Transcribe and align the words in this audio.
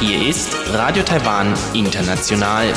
Hier 0.00 0.26
ist 0.26 0.48
Radio 0.72 1.02
Taiwan 1.02 1.52
International. 1.74 2.72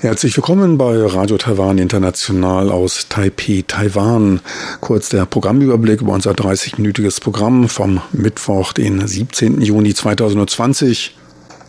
Herzlich 0.00 0.34
willkommen 0.38 0.78
bei 0.78 1.04
Radio 1.04 1.36
Taiwan 1.36 1.76
International 1.76 2.70
aus 2.70 3.08
Taipei, 3.10 3.62
Taiwan. 3.68 4.40
Kurz 4.80 5.10
der 5.10 5.26
Programmüberblick 5.26 6.00
über 6.00 6.14
unser 6.14 6.30
30-minütiges 6.32 7.20
Programm 7.20 7.68
vom 7.68 8.00
Mittwoch, 8.12 8.72
den 8.72 9.06
17. 9.06 9.60
Juni 9.60 9.92
2020. 9.92 11.14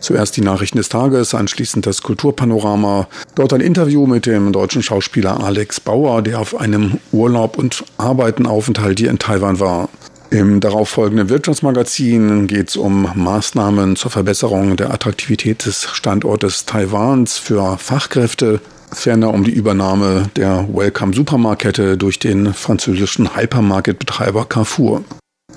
Zuerst 0.00 0.36
die 0.36 0.42
Nachrichten 0.42 0.78
des 0.78 0.88
Tages, 0.88 1.34
anschließend 1.34 1.86
das 1.86 2.02
Kulturpanorama. 2.02 3.08
Dort 3.34 3.52
ein 3.52 3.60
Interview 3.60 4.06
mit 4.06 4.26
dem 4.26 4.52
deutschen 4.52 4.82
Schauspieler 4.82 5.42
Alex 5.42 5.80
Bauer, 5.80 6.22
der 6.22 6.40
auf 6.40 6.58
einem 6.60 6.98
Urlaub 7.12 7.58
und 7.58 7.84
Arbeitenaufenthalt 7.98 8.98
hier 9.00 9.10
in 9.10 9.18
Taiwan 9.18 9.60
war. 9.60 9.88
Im 10.30 10.60
darauffolgenden 10.60 11.30
Wirtschaftsmagazin 11.30 12.46
geht 12.46 12.68
es 12.68 12.76
um 12.76 13.10
Maßnahmen 13.14 13.96
zur 13.96 14.10
Verbesserung 14.10 14.76
der 14.76 14.92
Attraktivität 14.92 15.64
des 15.64 15.84
Standortes 15.84 16.66
Taiwans 16.66 17.38
für 17.38 17.78
Fachkräfte, 17.78 18.60
ferner 18.92 19.32
um 19.32 19.42
die 19.42 19.52
Übernahme 19.52 20.28
der 20.36 20.68
Welcome 20.70 21.14
Supermarktkette 21.14 21.96
durch 21.96 22.18
den 22.18 22.52
französischen 22.52 23.36
Hypermarket-Betreiber 23.36 24.44
Carrefour. 24.44 25.02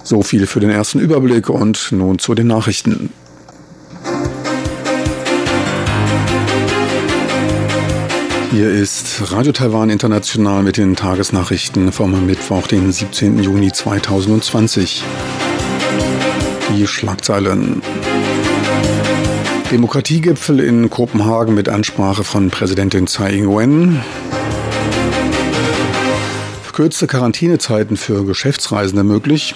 So 0.04 0.24
viel 0.24 0.48
für 0.48 0.62
den 0.62 0.70
ersten 0.70 1.00
Überblick 1.00 1.50
und 1.50 1.92
nun 1.92 2.18
zu 2.18 2.34
den 2.34 2.48
Nachrichten. 2.48 3.12
Hier 8.52 8.70
ist 8.70 9.32
Radio 9.32 9.54
Taiwan 9.54 9.90
International 9.90 10.62
mit 10.62 10.76
den 10.76 10.98
Tagesnachrichten 10.98 11.94
vom 11.94 12.26
Mittwoch, 12.26 12.68
den 12.68 12.92
17. 12.92 13.42
Juni 13.42 13.72
2020. 13.72 15.06
Die 16.76 16.86
Schlagzeilen. 16.86 17.82
Demokratiegipfel 19.72 20.60
in 20.60 20.90
Kopenhagen 20.90 21.56
mit 21.56 21.70
Ansprache 21.70 22.26
von 22.26 22.50
Präsidentin 22.50 23.08
Tsai 23.08 23.36
Ing-wen. 23.36 24.02
Verkürzte 26.64 27.08
Quarantänezeiten 27.08 27.96
für 27.96 28.26
Geschäftsreisende 28.26 29.06
möglich. 29.06 29.56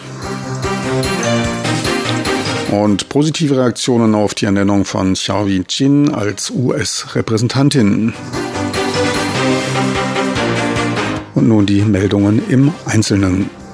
Und 2.71 3.09
positive 3.09 3.57
Reaktionen 3.57 4.15
auf 4.15 4.33
die 4.35 4.45
Ernennung 4.45 4.85
von 4.85 5.15
Xiaoyi 5.15 5.65
Jin 5.67 6.15
als 6.15 6.49
US-Repräsentantin. 6.49 8.13
Und 11.35 11.47
nun 11.49 11.65
die 11.65 11.83
Meldungen 11.83 12.41
im 12.49 12.73
Einzelnen. 12.85 13.64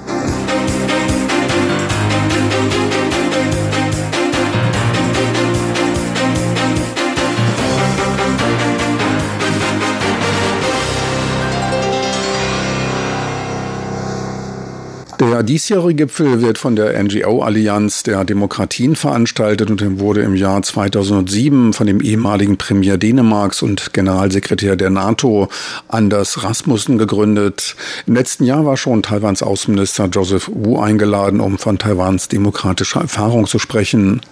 Der 15.30 15.44
diesjährige 15.44 15.94
Gipfel 15.94 16.42
wird 16.42 16.58
von 16.58 16.74
der 16.74 17.00
NGO-Allianz 17.00 18.02
der 18.02 18.24
Demokratien 18.24 18.96
veranstaltet 18.96 19.70
und 19.70 20.00
wurde 20.00 20.22
im 20.22 20.34
Jahr 20.34 20.60
2007 20.60 21.72
von 21.74 21.86
dem 21.86 22.00
ehemaligen 22.00 22.58
Premier 22.58 22.96
Dänemarks 22.96 23.62
und 23.62 23.92
Generalsekretär 23.92 24.74
der 24.74 24.90
NATO 24.90 25.48
Anders 25.86 26.42
Rasmussen 26.42 26.98
gegründet. 26.98 27.76
Im 28.08 28.14
letzten 28.14 28.44
Jahr 28.44 28.66
war 28.66 28.76
schon 28.76 29.04
Taiwans 29.04 29.44
Außenminister 29.44 30.06
Joseph 30.06 30.50
Wu 30.52 30.80
eingeladen, 30.80 31.38
um 31.38 31.56
von 31.56 31.78
Taiwans 31.78 32.26
demokratischer 32.26 33.02
Erfahrung 33.02 33.46
zu 33.46 33.60
sprechen. 33.60 34.22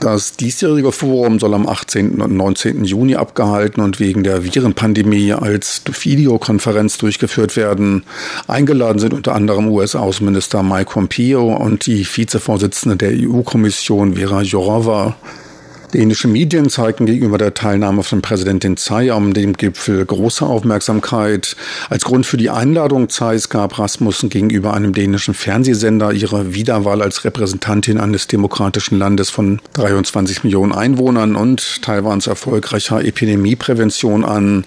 Das 0.00 0.32
diesjährige 0.32 0.92
Forum 0.92 1.38
soll 1.38 1.52
am 1.52 1.68
18. 1.68 2.22
und 2.22 2.34
19. 2.34 2.84
Juni 2.84 3.16
abgehalten 3.16 3.82
und 3.82 4.00
wegen 4.00 4.24
der 4.24 4.42
Virenpandemie 4.44 5.34
als 5.34 5.82
Videokonferenz 5.84 6.96
durchgeführt 6.96 7.54
werden. 7.54 8.04
Eingeladen 8.48 8.98
sind 8.98 9.12
unter 9.12 9.34
anderem 9.34 9.68
US-Außenminister 9.68 10.62
Mike 10.62 10.92
Pompeo 10.92 11.54
und 11.54 11.84
die 11.84 12.06
Vizevorsitzende 12.06 12.96
der 12.96 13.10
EU-Kommission 13.12 14.14
Vera 14.14 14.40
Jourova. 14.40 15.16
Dänische 15.92 16.28
Medien 16.28 16.70
zeigten 16.70 17.04
gegenüber 17.04 17.36
der 17.36 17.52
Teilnahme 17.52 18.04
von 18.04 18.22
Präsidentin 18.22 18.76
Tsai 18.76 19.10
am 19.12 19.34
dem 19.34 19.54
Gipfel 19.54 20.04
große 20.04 20.46
Aufmerksamkeit. 20.46 21.56
Als 21.88 22.04
Grund 22.04 22.26
für 22.26 22.36
die 22.36 22.48
Einladung 22.48 23.08
Tsais 23.08 23.48
gab 23.48 23.76
Rasmussen 23.76 24.30
gegenüber 24.30 24.72
einem 24.72 24.92
dänischen 24.92 25.34
Fernsehsender 25.34 26.12
ihre 26.12 26.54
Wiederwahl 26.54 27.02
als 27.02 27.24
Repräsentantin 27.24 27.98
eines 27.98 28.28
demokratischen 28.28 28.98
Landes 28.98 29.30
von 29.30 29.60
23 29.72 30.44
Millionen 30.44 30.72
Einwohnern 30.72 31.34
und 31.34 31.82
Taiwans 31.82 32.28
erfolgreicher 32.28 33.04
Epidemieprävention 33.04 34.24
an. 34.24 34.64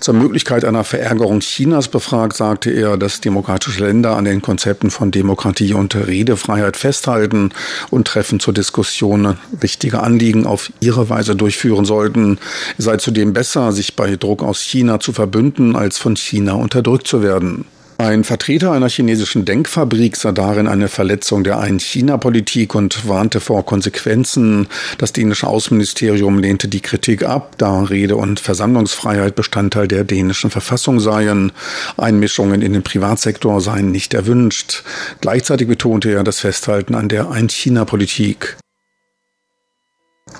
Zur 0.00 0.12
Möglichkeit 0.12 0.66
einer 0.66 0.84
Verärgerung 0.84 1.40
Chinas 1.40 1.88
befragt, 1.88 2.36
sagte 2.36 2.70
er, 2.70 2.98
dass 2.98 3.22
demokratische 3.22 3.82
Länder 3.82 4.14
an 4.14 4.26
den 4.26 4.42
Konzepten 4.42 4.90
von 4.90 5.10
Demokratie 5.10 5.72
und 5.72 5.94
Redefreiheit 5.94 6.76
festhalten 6.76 7.52
und 7.88 8.06
Treffen 8.06 8.40
zur 8.40 8.52
Diskussion 8.52 9.38
wichtige 9.58 10.02
Anliegen 10.02 10.44
auf 10.46 10.65
ihre 10.80 11.08
Weise 11.08 11.36
durchführen 11.36 11.84
sollten. 11.84 12.38
Es 12.78 12.84
sei 12.84 12.96
zudem 12.96 13.32
besser, 13.32 13.72
sich 13.72 13.96
bei 13.96 14.16
Druck 14.16 14.42
aus 14.42 14.60
China 14.60 15.00
zu 15.00 15.12
verbünden, 15.12 15.76
als 15.76 15.98
von 15.98 16.16
China 16.16 16.54
unterdrückt 16.54 17.06
zu 17.06 17.22
werden. 17.22 17.64
Ein 17.98 18.24
Vertreter 18.24 18.72
einer 18.72 18.90
chinesischen 18.90 19.46
Denkfabrik 19.46 20.16
sah 20.16 20.32
darin 20.32 20.66
eine 20.66 20.88
Verletzung 20.88 21.44
der 21.44 21.58
Ein-China-Politik 21.60 22.74
und 22.74 23.08
warnte 23.08 23.40
vor 23.40 23.64
Konsequenzen. 23.64 24.68
Das 24.98 25.14
dänische 25.14 25.46
Außenministerium 25.46 26.38
lehnte 26.38 26.68
die 26.68 26.80
Kritik 26.80 27.22
ab, 27.22 27.54
da 27.56 27.80
Rede- 27.80 28.16
und 28.16 28.38
Versammlungsfreiheit 28.38 29.34
Bestandteil 29.34 29.88
der 29.88 30.04
dänischen 30.04 30.50
Verfassung 30.50 31.00
seien. 31.00 31.52
Einmischungen 31.96 32.60
in 32.60 32.74
den 32.74 32.82
Privatsektor 32.82 33.62
seien 33.62 33.92
nicht 33.92 34.12
erwünscht. 34.12 34.82
Gleichzeitig 35.22 35.66
betonte 35.66 36.12
er 36.12 36.22
das 36.22 36.40
Festhalten 36.40 36.94
an 36.94 37.08
der 37.08 37.30
Ein-China-Politik. 37.30 38.58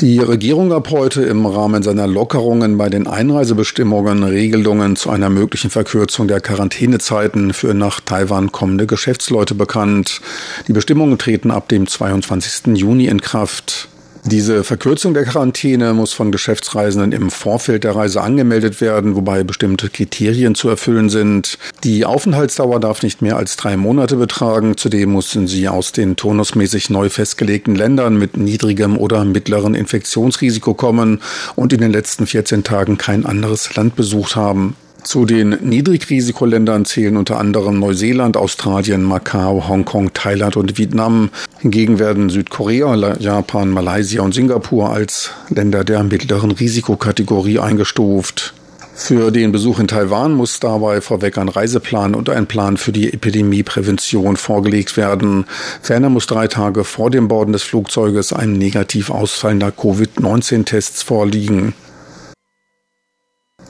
Die 0.03 0.19
Regierung 0.19 0.69
gab 0.69 0.91
heute 0.91 1.23
im 1.23 1.47
Rahmen 1.47 1.83
seiner 1.83 2.07
Lockerungen 2.07 2.77
bei 2.77 2.91
den 2.91 3.07
Einreisebestimmungen 3.07 4.25
Regelungen 4.25 4.95
zu 4.95 5.09
einer 5.09 5.31
möglichen 5.31 5.71
Verkürzung 5.71 6.29
der 6.29 6.43
Quarantänezeiten 6.43 7.55
für 7.55 7.73
nach 7.73 8.01
Taiwan 8.01 8.53
kommende 8.53 8.87
Geschäftsleute 8.87 9.55
bekannt. 9.55 10.21
Die 10.69 10.75
Bestimmungen 10.75 11.17
treten 11.17 11.51
ab 11.51 11.71
dem 11.71 11.87
22. 11.87 12.77
Juni 12.77 13.07
in 13.07 13.23
Kraft. 13.23 13.89
Diese 14.29 14.65
Verkürzung 14.65 15.15
der 15.15 15.25
Quarantäne 15.25 15.95
muss 15.95 16.13
von 16.13 16.33
Geschäftsreisenden 16.33 17.13
im 17.13 17.31
Vorfeld 17.31 17.85
der 17.85 17.95
Reise 17.95 18.21
angemeldet 18.21 18.81
werden, 18.81 19.15
wobei 19.15 19.45
bestimmte 19.45 19.89
Kriterien 19.89 20.57
zu 20.57 20.69
erfüllen 20.69 21.11
sind. 21.11 21.59
Die 21.85 22.05
Aufenthaltsdauer 22.05 22.81
darf 22.81 23.05
nicht 23.05 23.23
mehr 23.23 23.37
als 23.37 23.57
drei 23.57 23.77
Monate 23.77 24.17
betragen. 24.17 24.77
Zudem 24.77 25.13
mussten 25.13 25.47
sie 25.47 25.69
aus 25.69 25.93
den 25.93 26.17
turnusmäßig 26.17 26.91
neu 26.91 27.09
festgelegten 27.09 27.77
Ländern 27.77 28.19
mit 28.19 28.37
niedrigem 28.37 28.99
oder 28.99 29.25
mittlerem 29.25 29.77
Infektionsrisiko 29.77 30.75
kommen 30.75 31.23
und 31.55 31.73
in 31.73 31.81
den 31.81 31.93
letzten 31.93 32.27
14 32.27 32.65
Tagen 32.65 32.99
kein 32.99 33.27
anderes 33.27 33.77
Land 33.77 33.95
besucht 33.95 34.35
haben. 34.35 34.75
Zu 35.07 35.25
den 35.25 35.51
Niedrigrisikoländern 35.51 36.85
zählen 36.85 37.17
unter 37.17 37.39
anderem 37.39 37.79
Neuseeland, 37.79 38.37
Australien, 38.37 39.05
Macau, 39.05 39.69
Hongkong, 39.69 40.13
Thailand 40.13 40.57
und 40.57 40.79
Vietnam. 40.79 41.31
Hingegen 41.61 42.01
werden 42.01 42.29
Südkorea, 42.29 43.17
Japan, 43.21 43.71
Malaysia 43.71 44.21
und 44.23 44.35
Singapur 44.35 44.91
als 44.91 45.31
Länder 45.49 45.85
der 45.85 46.03
mittleren 46.03 46.51
Risikokategorie 46.51 47.61
eingestuft. 47.61 48.53
Für 48.97 49.31
den 49.31 49.53
Besuch 49.53 49.79
in 49.79 49.87
Taiwan 49.87 50.33
muss 50.33 50.59
dabei 50.59 51.01
vorweg 51.01 51.39
ein 51.39 51.51
Reiseplan 51.51 52.17
und 52.17 52.29
ein 52.29 52.47
Plan 52.49 52.77
für 52.77 52.91
die 52.91 53.13
Epidemieprävention 53.13 54.37
vorgelegt 54.37 54.97
werden. 54.97 55.45
Ferner 55.83 56.09
muss 56.09 56.27
drei 56.27 56.49
Tage 56.49 56.83
vor 56.83 57.11
dem 57.11 57.29
Borden 57.29 57.53
des 57.53 57.63
Flugzeuges 57.63 58.33
ein 58.33 58.55
negativ 58.55 59.11
ausfallender 59.11 59.71
Covid-19-Test 59.71 61.05
vorliegen. 61.05 61.75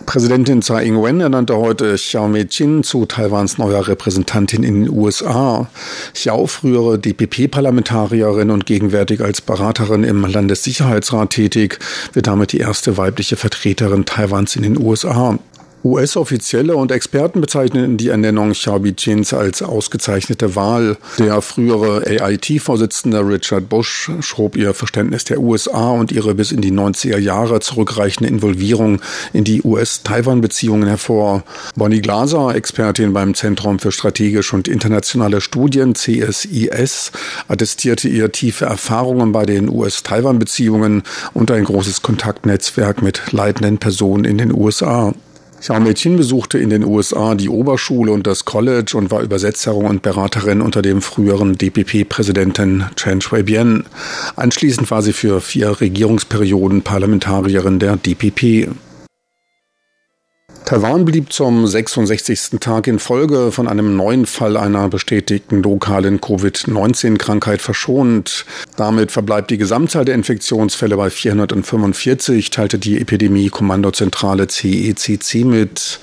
Präsidentin 0.04 0.60
Tsai 0.60 0.84
Ing-wen 0.84 1.20
ernannte 1.20 1.56
heute 1.56 1.94
Xiao 1.94 2.28
Mei-Chin 2.28 2.82
zu 2.82 3.06
Taiwans 3.06 3.56
neuer 3.56 3.88
Repräsentantin 3.88 4.62
in 4.62 4.84
den 4.84 4.90
USA. 4.92 5.68
Xiao, 6.12 6.46
frühere 6.46 6.98
DPP-Parlamentarierin 6.98 8.50
und 8.50 8.66
gegenwärtig 8.66 9.22
als 9.22 9.40
Beraterin 9.40 10.04
im 10.04 10.24
Landessicherheitsrat 10.24 11.30
tätig, 11.30 11.78
wird 12.12 12.26
damit 12.26 12.52
die 12.52 12.58
erste 12.58 12.96
weibliche 12.98 13.36
Vertreterin 13.36 14.04
Taiwans 14.04 14.54
in 14.56 14.62
den 14.62 14.78
USA. 14.78 15.38
US-Offizielle 15.86 16.74
und 16.76 16.90
Experten 16.90 17.40
bezeichneten 17.40 17.96
die 17.96 18.08
Ernennung 18.08 18.52
Xiaobi 18.52 18.94
Chins 18.96 19.32
als 19.32 19.62
ausgezeichnete 19.62 20.56
Wahl. 20.56 20.96
Der 21.18 21.40
frühere 21.40 22.02
AIT-Vorsitzende 22.20 23.20
Richard 23.20 23.68
Bush 23.68 24.10
schob 24.20 24.56
ihr 24.56 24.74
Verständnis 24.74 25.24
der 25.24 25.38
USA 25.38 25.90
und 25.90 26.10
ihre 26.10 26.34
bis 26.34 26.50
in 26.50 26.60
die 26.60 26.72
90er 26.72 27.18
Jahre 27.18 27.60
zurückreichende 27.60 28.28
Involvierung 28.28 29.00
in 29.32 29.44
die 29.44 29.62
US-Taiwan-Beziehungen 29.62 30.88
hervor. 30.88 31.44
Bonnie 31.76 32.00
Glaser, 32.00 32.54
Expertin 32.54 33.12
beim 33.12 33.34
Zentrum 33.34 33.78
für 33.78 33.92
strategische 33.92 34.56
und 34.56 34.66
internationale 34.66 35.40
Studien 35.40 35.94
CSIS, 35.94 37.12
attestierte 37.46 38.08
ihr 38.08 38.32
tiefe 38.32 38.64
Erfahrungen 38.64 39.30
bei 39.30 39.46
den 39.46 39.68
US-Taiwan-Beziehungen 39.68 41.04
und 41.32 41.52
ein 41.52 41.64
großes 41.64 42.02
Kontaktnetzwerk 42.02 43.02
mit 43.02 43.22
leitenden 43.30 43.78
Personen 43.78 44.24
in 44.24 44.38
den 44.38 44.52
USA. 44.52 45.14
Xiao 45.60 45.80
Meiqin 45.80 46.16
besuchte 46.16 46.58
in 46.58 46.70
den 46.70 46.84
USA 46.84 47.34
die 47.34 47.48
Oberschule 47.48 48.12
und 48.12 48.26
das 48.26 48.44
College 48.44 48.96
und 48.96 49.10
war 49.10 49.22
Übersetzerin 49.22 49.86
und 49.86 50.02
Beraterin 50.02 50.60
unter 50.60 50.82
dem 50.82 51.02
früheren 51.02 51.56
DPP-Präsidenten 51.56 52.84
Chen 52.96 53.20
Shui-bian. 53.20 53.84
Anschließend 54.36 54.90
war 54.90 55.02
sie 55.02 55.12
für 55.12 55.40
vier 55.40 55.80
Regierungsperioden 55.80 56.82
Parlamentarierin 56.82 57.78
der 57.78 57.96
DPP. 57.96 58.68
Taiwan 60.66 61.04
blieb 61.04 61.32
zum 61.32 61.64
66. 61.64 62.58
Tag 62.58 62.88
in 62.88 62.98
Folge 62.98 63.52
von 63.52 63.68
einem 63.68 63.94
neuen 63.94 64.26
Fall 64.26 64.56
einer 64.56 64.88
bestätigten 64.88 65.62
lokalen 65.62 66.20
Covid-19-Krankheit 66.20 67.62
verschont. 67.62 68.44
Damit 68.74 69.12
verbleibt 69.12 69.52
die 69.52 69.58
Gesamtzahl 69.58 70.04
der 70.04 70.16
Infektionsfälle 70.16 70.96
bei 70.96 71.08
445, 71.08 72.50
teilte 72.50 72.80
die 72.80 73.00
Epidemie-Kommandozentrale 73.00 74.48
CECC 74.48 75.44
mit. 75.44 76.00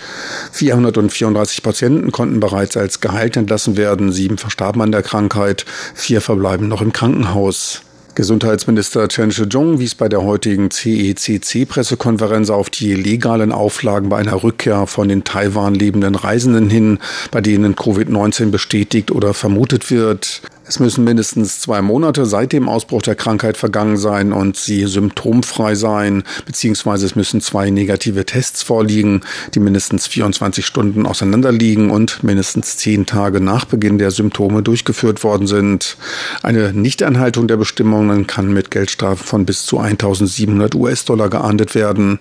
434 0.53 1.61
Patienten 1.61 2.13
konnten 2.13 2.39
bereits 2.39 2.77
als 2.77 3.01
geheilt 3.01 3.35
entlassen 3.35 3.75
werden, 3.75 4.13
sieben 4.13 4.37
verstarben 4.37 4.81
an 4.81 4.93
der 4.93 5.03
Krankheit, 5.03 5.65
vier 5.93 6.21
verbleiben 6.21 6.69
noch 6.69 6.81
im 6.81 6.93
Krankenhaus. 6.93 7.81
Gesundheitsminister 8.15 9.07
Chen 9.07 9.31
Shih-chung 9.31 9.79
wies 9.79 9.95
bei 9.95 10.07
der 10.07 10.21
heutigen 10.21 10.69
CECC-Pressekonferenz 10.69 12.51
auf 12.51 12.69
die 12.69 12.93
legalen 12.93 13.51
Auflagen 13.51 14.09
bei 14.09 14.17
einer 14.17 14.43
Rückkehr 14.43 14.85
von 14.85 15.09
den 15.09 15.23
Taiwan 15.23 15.73
lebenden 15.73 16.13
Reisenden 16.13 16.69
hin, 16.69 16.99
bei 17.31 17.41
denen 17.41 17.75
Covid-19 17.75 18.51
bestätigt 18.51 19.09
oder 19.09 19.33
vermutet 19.33 19.89
wird. 19.89 20.43
Es 20.65 20.79
müssen 20.79 21.03
mindestens 21.03 21.59
zwei 21.59 21.81
Monate 21.81 22.25
seit 22.25 22.53
dem 22.53 22.69
Ausbruch 22.69 23.01
der 23.01 23.15
Krankheit 23.15 23.57
vergangen 23.57 23.97
sein 23.97 24.31
und 24.31 24.55
sie 24.55 24.85
symptomfrei 24.85 25.75
sein, 25.75 26.23
beziehungsweise 26.45 27.05
es 27.05 27.17
müssen 27.17 27.41
zwei 27.41 27.69
negative 27.69 28.25
Tests 28.25 28.63
vorliegen, 28.63 29.21
die 29.53 29.59
mindestens 29.59 30.07
24 30.07 30.65
Stunden 30.65 31.05
auseinanderliegen 31.05 31.89
und 31.89 32.23
mindestens 32.23 32.77
zehn 32.77 33.05
Tage 33.05 33.41
nach 33.41 33.65
Beginn 33.65 33.97
der 33.97 34.11
Symptome 34.11 34.63
durchgeführt 34.63 35.23
worden 35.25 35.47
sind. 35.47 35.97
Eine 36.43 36.71
Nichteinhaltung 36.71 37.47
der 37.47 37.57
Bestimmungen 37.57 38.25
kann 38.25 38.53
mit 38.53 38.71
Geldstrafen 38.71 39.25
von 39.25 39.45
bis 39.45 39.65
zu 39.65 39.79
1700 39.79 40.75
US-Dollar 40.75 41.29
geahndet 41.29 41.75
werden. 41.75 42.19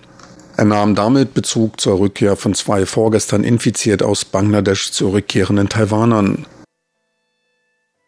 Er 0.57 0.65
nahm 0.65 0.95
damit 0.95 1.33
Bezug 1.33 1.79
zur 1.79 1.97
Rückkehr 1.97 2.35
von 2.35 2.53
zwei 2.53 2.85
vorgestern 2.85 3.45
infiziert 3.45 4.03
aus 4.03 4.25
Bangladesch 4.25 4.91
zurückkehrenden 4.91 5.69
Taiwanern. 5.69 6.45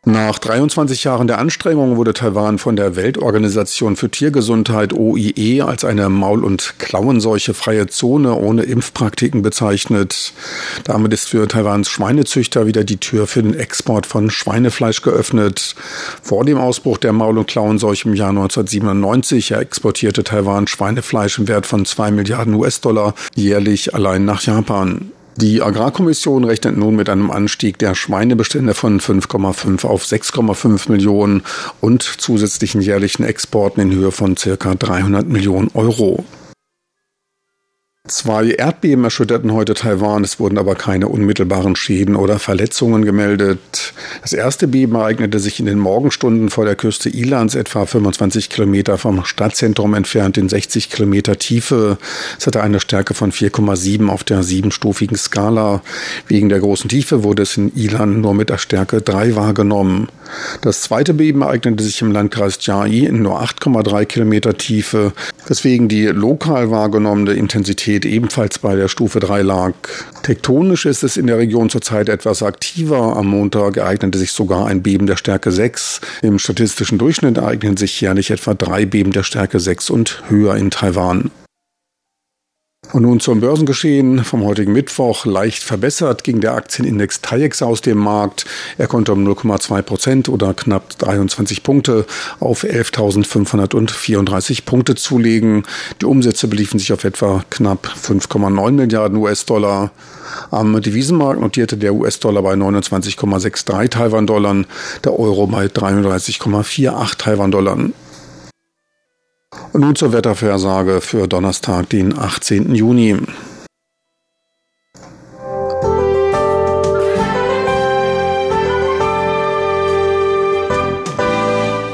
Nach 0.07 0.37
23 0.37 1.03
Jahren 1.03 1.25
der 1.25 1.39
Anstrengungen 1.39 1.97
wurde 1.97 2.13
Taiwan 2.13 2.59
von 2.59 2.75
der 2.75 2.95
Weltorganisation 2.95 3.95
für 3.95 4.07
Tiergesundheit 4.07 4.93
OIE 4.93 5.63
als 5.63 5.83
eine 5.83 6.09
Maul- 6.09 6.43
und 6.43 6.75
Klauenseuche 6.77 7.55
freie 7.55 7.87
Zone 7.87 8.35
ohne 8.35 8.63
Impfpraktiken 8.63 9.41
bezeichnet. 9.41 10.33
Damit 10.83 11.11
ist 11.11 11.29
für 11.29 11.47
Taiwans 11.47 11.89
Schweinezüchter 11.89 12.67
wieder 12.67 12.83
die 12.83 12.97
Tür 12.97 13.25
für 13.25 13.41
den 13.41 13.55
Export 13.55 14.05
von 14.05 14.29
Schweinefleisch 14.29 15.01
geöffnet. 15.01 15.73
Vor 16.21 16.45
dem 16.45 16.59
Ausbruch 16.59 16.99
der 16.99 17.11
Maul- 17.11 17.39
und 17.39 17.47
Klauenseuche 17.47 18.07
im 18.07 18.13
Jahr 18.13 18.29
1997 18.29 19.53
exportierte 19.53 20.23
Taiwan 20.23 20.67
Schweinefleisch 20.67 21.39
im 21.39 21.47
Wert 21.47 21.65
von 21.65 21.83
2 21.83 22.11
Milliarden 22.11 22.53
US-Dollar 22.53 23.15
jährlich 23.33 23.95
allein 23.95 24.23
nach 24.23 24.43
Japan. 24.43 25.11
Die 25.37 25.61
Agrarkommission 25.61 26.45
rechnet 26.45 26.77
nun 26.77 26.95
mit 26.95 27.09
einem 27.09 27.29
Anstieg 27.29 27.77
der 27.77 27.93
Schweinebestände 27.93 28.73
von 28.73 29.01
5,5 29.01 29.85
auf 29.85 30.05
6,5 30.05 30.89
Millionen 30.89 31.43
und 31.81 32.03
zusätzlichen 32.03 32.79
jährlichen 32.79 33.25
Exporten 33.25 33.81
in 33.81 33.91
Höhe 33.91 34.11
von 34.11 34.37
circa 34.37 34.75
300 34.75 35.27
Millionen 35.27 35.69
Euro. 35.73 36.23
Zwei 38.07 38.51
Erdbeben 38.51 39.03
erschütterten 39.03 39.51
heute 39.51 39.73
Taiwan, 39.73 40.23
es 40.23 40.39
wurden 40.39 40.59
aber 40.59 40.75
keine 40.75 41.07
unmittelbaren 41.07 41.75
Schäden 41.75 42.15
oder 42.15 42.37
Verletzungen 42.37 43.03
gemeldet. 43.03 43.93
Das 44.21 44.31
erste 44.31 44.67
Beben 44.67 44.93
ereignete 44.93 45.39
sich 45.39 45.59
in 45.59 45.65
den 45.65 45.79
Morgenstunden 45.79 46.51
vor 46.51 46.65
der 46.65 46.75
Küste 46.75 47.09
Ilans, 47.09 47.55
etwa 47.55 47.87
25 47.87 48.51
Kilometer 48.51 48.99
vom 48.99 49.25
Stadtzentrum 49.25 49.95
entfernt 49.95 50.37
in 50.37 50.49
60 50.49 50.91
Kilometer 50.91 51.39
Tiefe. 51.39 51.97
Es 52.37 52.45
hatte 52.45 52.61
eine 52.61 52.79
Stärke 52.79 53.15
von 53.15 53.31
4,7 53.31 54.07
auf 54.07 54.23
der 54.23 54.43
siebenstufigen 54.43 55.17
Skala. 55.17 55.81
Wegen 56.27 56.49
der 56.49 56.59
großen 56.59 56.91
Tiefe 56.91 57.23
wurde 57.23 57.41
es 57.41 57.57
in 57.57 57.75
Ilan 57.75 58.21
nur 58.21 58.35
mit 58.35 58.51
der 58.51 58.59
Stärke 58.59 59.01
3 59.01 59.35
wahrgenommen. 59.35 60.09
Das 60.61 60.81
zweite 60.81 61.13
Beben 61.13 61.41
ereignete 61.41 61.83
sich 61.83 62.01
im 62.01 62.11
Landkreis 62.11 62.57
Jiai 62.61 63.05
in 63.05 63.21
nur 63.21 63.41
8,3 63.41 64.05
Kilometer 64.05 64.57
Tiefe, 64.57 65.13
weswegen 65.47 65.87
die 65.87 66.05
lokal 66.05 66.71
wahrgenommene 66.71 67.33
Intensität 67.33 68.05
ebenfalls 68.05 68.59
bei 68.59 68.75
der 68.75 68.87
Stufe 68.87 69.19
3 69.19 69.41
lag. 69.41 69.73
Tektonisch 70.23 70.85
ist 70.85 71.03
es 71.03 71.17
in 71.17 71.27
der 71.27 71.37
Region 71.37 71.69
zurzeit 71.69 72.09
etwas 72.09 72.41
aktiver. 72.41 73.15
Am 73.15 73.27
Montag 73.27 73.77
ereignete 73.77 74.17
sich 74.17 74.31
sogar 74.31 74.67
ein 74.67 74.81
Beben 74.81 75.07
der 75.07 75.17
Stärke 75.17 75.51
6. 75.51 76.01
Im 76.21 76.39
statistischen 76.39 76.97
Durchschnitt 76.97 77.37
ereignen 77.37 77.77
sich 77.77 78.01
jährlich 78.01 78.31
etwa 78.31 78.53
drei 78.53 78.85
Beben 78.85 79.11
der 79.11 79.23
Stärke 79.23 79.59
6 79.59 79.89
und 79.89 80.23
höher 80.29 80.55
in 80.55 80.71
Taiwan. 80.71 81.31
Und 82.93 83.03
nun 83.03 83.19
zum 83.19 83.41
Börsengeschehen 83.41 84.23
vom 84.23 84.43
heutigen 84.43 84.71
Mittwoch. 84.71 85.25
Leicht 85.25 85.63
verbessert 85.63 86.23
ging 86.23 86.39
der 86.39 86.53
Aktienindex 86.53 87.21
TAIEX 87.21 87.61
aus 87.61 87.81
dem 87.81 87.97
Markt. 87.97 88.45
Er 88.77 88.87
konnte 88.87 89.11
um 89.13 89.27
0,2 89.27 89.81
Prozent 89.81 90.29
oder 90.29 90.53
knapp 90.53 90.97
23 90.99 91.63
Punkte 91.63 92.05
auf 92.39 92.63
11.534 92.63 94.65
Punkte 94.65 94.95
zulegen. 94.95 95.63
Die 96.01 96.05
Umsätze 96.05 96.47
beliefen 96.47 96.79
sich 96.79 96.93
auf 96.93 97.03
etwa 97.03 97.43
knapp 97.49 97.91
5,9 98.01 98.71
Milliarden 98.71 99.17
US-Dollar. 99.17 99.91
Am 100.51 100.81
Devisenmarkt 100.81 101.41
notierte 101.41 101.77
der 101.77 101.93
US-Dollar 101.93 102.43
bei 102.43 102.53
29,63 102.53 103.89
Taiwan-Dollar, 103.89 104.63
der 105.03 105.19
Euro 105.19 105.47
bei 105.47 105.65
33,48 105.65 107.17
Taiwan-Dollar. 107.17 107.77
Nun 109.73 109.95
zur 109.95 110.13
Wettervorhersage 110.13 111.01
für 111.01 111.27
Donnerstag, 111.27 111.89
den 111.89 112.17
18. 112.17 112.73
Juni. 112.73 113.17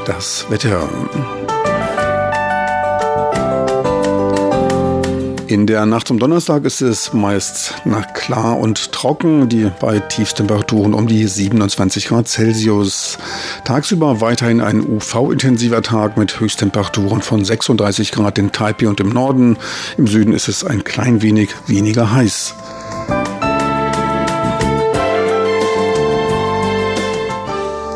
Das 0.06 0.46
Wetter. 0.48 0.88
In 5.52 5.66
der 5.66 5.84
Nacht 5.84 6.08
zum 6.08 6.18
Donnerstag 6.18 6.64
ist 6.64 6.80
es 6.80 7.12
meist 7.12 7.74
nach 7.84 8.14
klar 8.14 8.58
und 8.58 8.90
trocken, 8.90 9.50
die 9.50 9.70
bei 9.80 9.98
Tiefstemperaturen 9.98 10.94
um 10.94 11.06
die 11.06 11.26
27 11.26 12.06
Grad 12.06 12.26
Celsius. 12.26 13.18
Tagsüber 13.66 14.22
weiterhin 14.22 14.62
ein 14.62 14.80
UV-intensiver 14.80 15.82
Tag 15.82 16.16
mit 16.16 16.40
Höchsttemperaturen 16.40 17.20
von 17.20 17.44
36 17.44 18.12
Grad 18.12 18.38
in 18.38 18.50
Taipei 18.52 18.88
und 18.88 18.98
im 19.00 19.10
Norden. 19.10 19.58
Im 19.98 20.06
Süden 20.06 20.32
ist 20.32 20.48
es 20.48 20.64
ein 20.64 20.84
klein 20.84 21.20
wenig 21.20 21.50
weniger 21.66 22.10
heiß. 22.14 22.54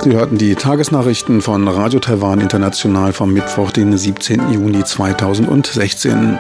Sie 0.05 0.13
hörten 0.13 0.37
die 0.37 0.57
Tagesnachrichten 0.57 1.41
von 1.41 1.67
Radio 1.67 2.01
Taiwan 2.01 2.43
International 2.43 3.15
vom 3.15 3.33
Mittwoch, 3.33 3.71
den 3.71 3.97
17. 3.97 4.53
Juni 4.53 4.85
2016. 4.85 6.39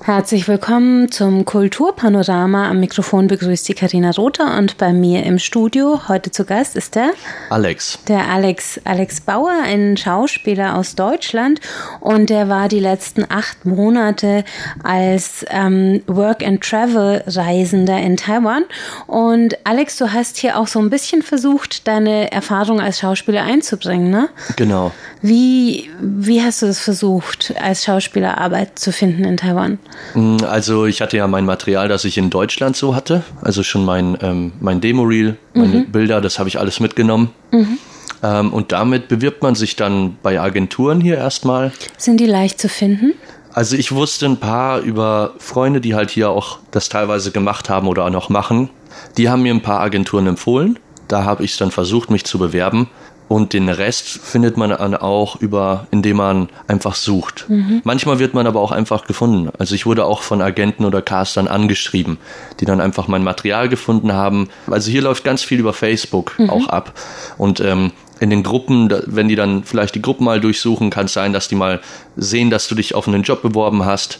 Herzlich 0.05 0.50
willkommen 0.50 1.10
zum 1.13 1.45
Kulturpanorama. 1.45 2.69
Am 2.69 2.81
Mikrofon 2.81 3.27
begrüßt 3.27 3.69
die 3.69 3.74
Karina 3.74 4.12
Rother 4.12 4.57
und 4.57 4.77
bei 4.77 4.91
mir 4.91 5.24
im 5.24 5.39
Studio 5.39 6.10
heute 6.10 6.29
zu 6.29 6.43
Gast 6.43 6.75
ist 6.75 6.95
der 6.95 7.12
Alex. 7.50 8.00
Der 8.10 8.27
Alex, 8.27 8.81
Alex 8.83 9.22
Bauer, 9.22 9.53
ein 9.63 9.95
Schauspieler 9.95 10.75
aus 10.75 10.95
Deutschland 10.95 11.62
und 12.01 12.29
der 12.29 12.50
war 12.50 12.67
die 12.67 12.81
letzten 12.81 13.24
acht 13.29 13.65
Monate 13.65 14.43
als 14.83 15.45
ähm, 15.50 16.03
Work-and-Travel-Reisender 16.07 17.98
in 17.98 18.17
Taiwan. 18.17 18.65
Und 19.07 19.57
Alex, 19.65 19.95
du 19.95 20.12
hast 20.12 20.36
hier 20.36 20.60
auch 20.60 20.67
so 20.67 20.79
ein 20.79 20.89
bisschen 20.89 21.22
versucht, 21.22 21.88
deine 21.88 22.29
Erfahrung 22.29 22.81
als 22.81 23.00
Schauspieler 23.00 23.43
einzubringen, 23.43 24.10
ne? 24.10 24.27
Genau. 24.57 24.91
Wie, 25.22 25.89
wie 26.01 26.43
hast 26.43 26.62
du 26.62 26.65
das 26.65 26.79
versucht, 26.79 27.53
als 27.57 27.86
Schauspieler 27.86 28.38
Arbeit 28.38 28.77
zu 28.77 28.91
finden 28.91 29.24
in 29.24 29.38
Taiwan? 29.38 29.79
Mm, 30.14 30.38
also 30.44 30.86
ich 30.86 31.02
hatte 31.02 31.18
ja 31.18 31.28
mein 31.28 31.46
Material, 31.46 31.88
das 31.88 32.06
ich 32.06 32.18
in 32.18 32.30
Deutschland 32.30 32.76
so 32.76 32.96
hatte. 32.96 33.24
Also 33.42 33.64
schon 33.64 33.86
mein, 33.86 34.18
ähm, 34.22 34.54
mein 34.60 34.82
Demo-Reel, 34.82 35.38
meine 35.54 35.80
mhm. 35.80 35.92
Bilder, 35.92 36.22
das 36.22 36.40
habe 36.40 36.50
ich 36.50 36.60
alles 36.60 36.80
mitgenommen. 36.80 37.32
Mhm. 37.52 37.78
Ähm, 38.24 38.54
und 38.54 38.72
damit 38.72 39.08
bewirbt 39.08 39.44
man 39.44 39.56
sich 39.56 39.76
dann 39.76 40.18
bei 40.24 40.40
Agenturen 40.40 41.02
hier 41.02 41.18
erstmal. 41.18 41.72
Sind 41.98 42.20
die 42.20 42.26
leicht 42.26 42.60
zu 42.60 42.70
finden? 42.70 43.14
Also 43.54 43.76
ich 43.76 43.92
wusste 43.92 44.26
ein 44.26 44.38
paar 44.38 44.80
über 44.80 45.34
Freunde, 45.38 45.80
die 45.80 45.94
halt 45.94 46.10
hier 46.10 46.30
auch 46.32 46.60
das 46.72 46.90
teilweise 46.90 47.32
gemacht 47.32 47.70
haben 47.70 47.88
oder 47.88 48.06
auch 48.06 48.10
noch 48.10 48.30
machen. 48.30 48.70
Die 49.18 49.30
haben 49.30 49.44
mir 49.44 49.54
ein 49.54 49.62
paar 49.62 49.82
Agenturen 49.82 50.26
empfohlen. 50.26 50.80
Da 51.08 51.24
habe 51.24 51.44
ich 51.44 51.58
dann 51.58 51.70
versucht, 51.70 52.10
mich 52.10 52.24
zu 52.24 52.40
bewerben. 52.40 52.90
Und 53.34 53.54
den 53.54 53.68
Rest 53.68 54.10
findet 54.10 54.58
man 54.58 54.70
dann 54.70 54.94
auch 54.94 55.42
über, 55.42 55.88
indem 55.90 56.18
man 56.18 56.50
einfach 56.68 56.94
sucht. 56.94 57.46
Mhm. 57.48 57.82
Manchmal 57.84 58.20
wird 58.20 58.36
man 58.36 58.46
aber 58.46 58.60
auch 58.60 58.72
einfach 58.72 59.08
gefunden. 59.08 59.50
Also 59.58 59.74
ich 59.74 59.88
wurde 59.88 60.06
auch 60.06 60.22
von 60.22 60.40
Agenten 60.40 60.86
oder 60.86 61.02
Castern 61.02 61.48
angeschrieben, 61.48 62.20
die 62.60 62.66
dann 62.66 62.80
einfach 62.80 63.08
mein 63.08 63.24
Material 63.24 63.70
gefunden 63.70 64.13
haben. 64.13 64.50
Also 64.70 64.92
hier 64.92 65.02
läuft 65.02 65.24
ganz 65.24 65.42
viel 65.42 65.60
über 65.60 65.74
Facebook 65.74 66.38
mhm. 66.38 66.52
auch 66.52 66.68
ab. 66.68 66.94
Und 67.40 67.60
ähm, 67.60 67.92
in 68.20 68.30
den 68.30 68.44
Gruppen, 68.44 68.94
wenn 69.08 69.30
die 69.30 69.36
dann 69.36 69.63
vielleicht 69.63 69.96
die 69.96 70.02
Gruppen 70.04 70.25
mal 70.25 70.40
durchsuchen, 70.40 70.92
kann 70.92 71.06
es 71.08 71.13
sein, 71.13 71.34
dass 71.34 71.48
die 71.48 71.56
mal 71.56 71.82
sehen, 72.16 72.52
dass 72.52 72.68
du 72.68 72.75
dich 72.75 72.94
auf 72.94 73.08
einen 73.08 73.24
Job 73.24 73.42
beworben 73.42 73.84
hast 73.84 74.20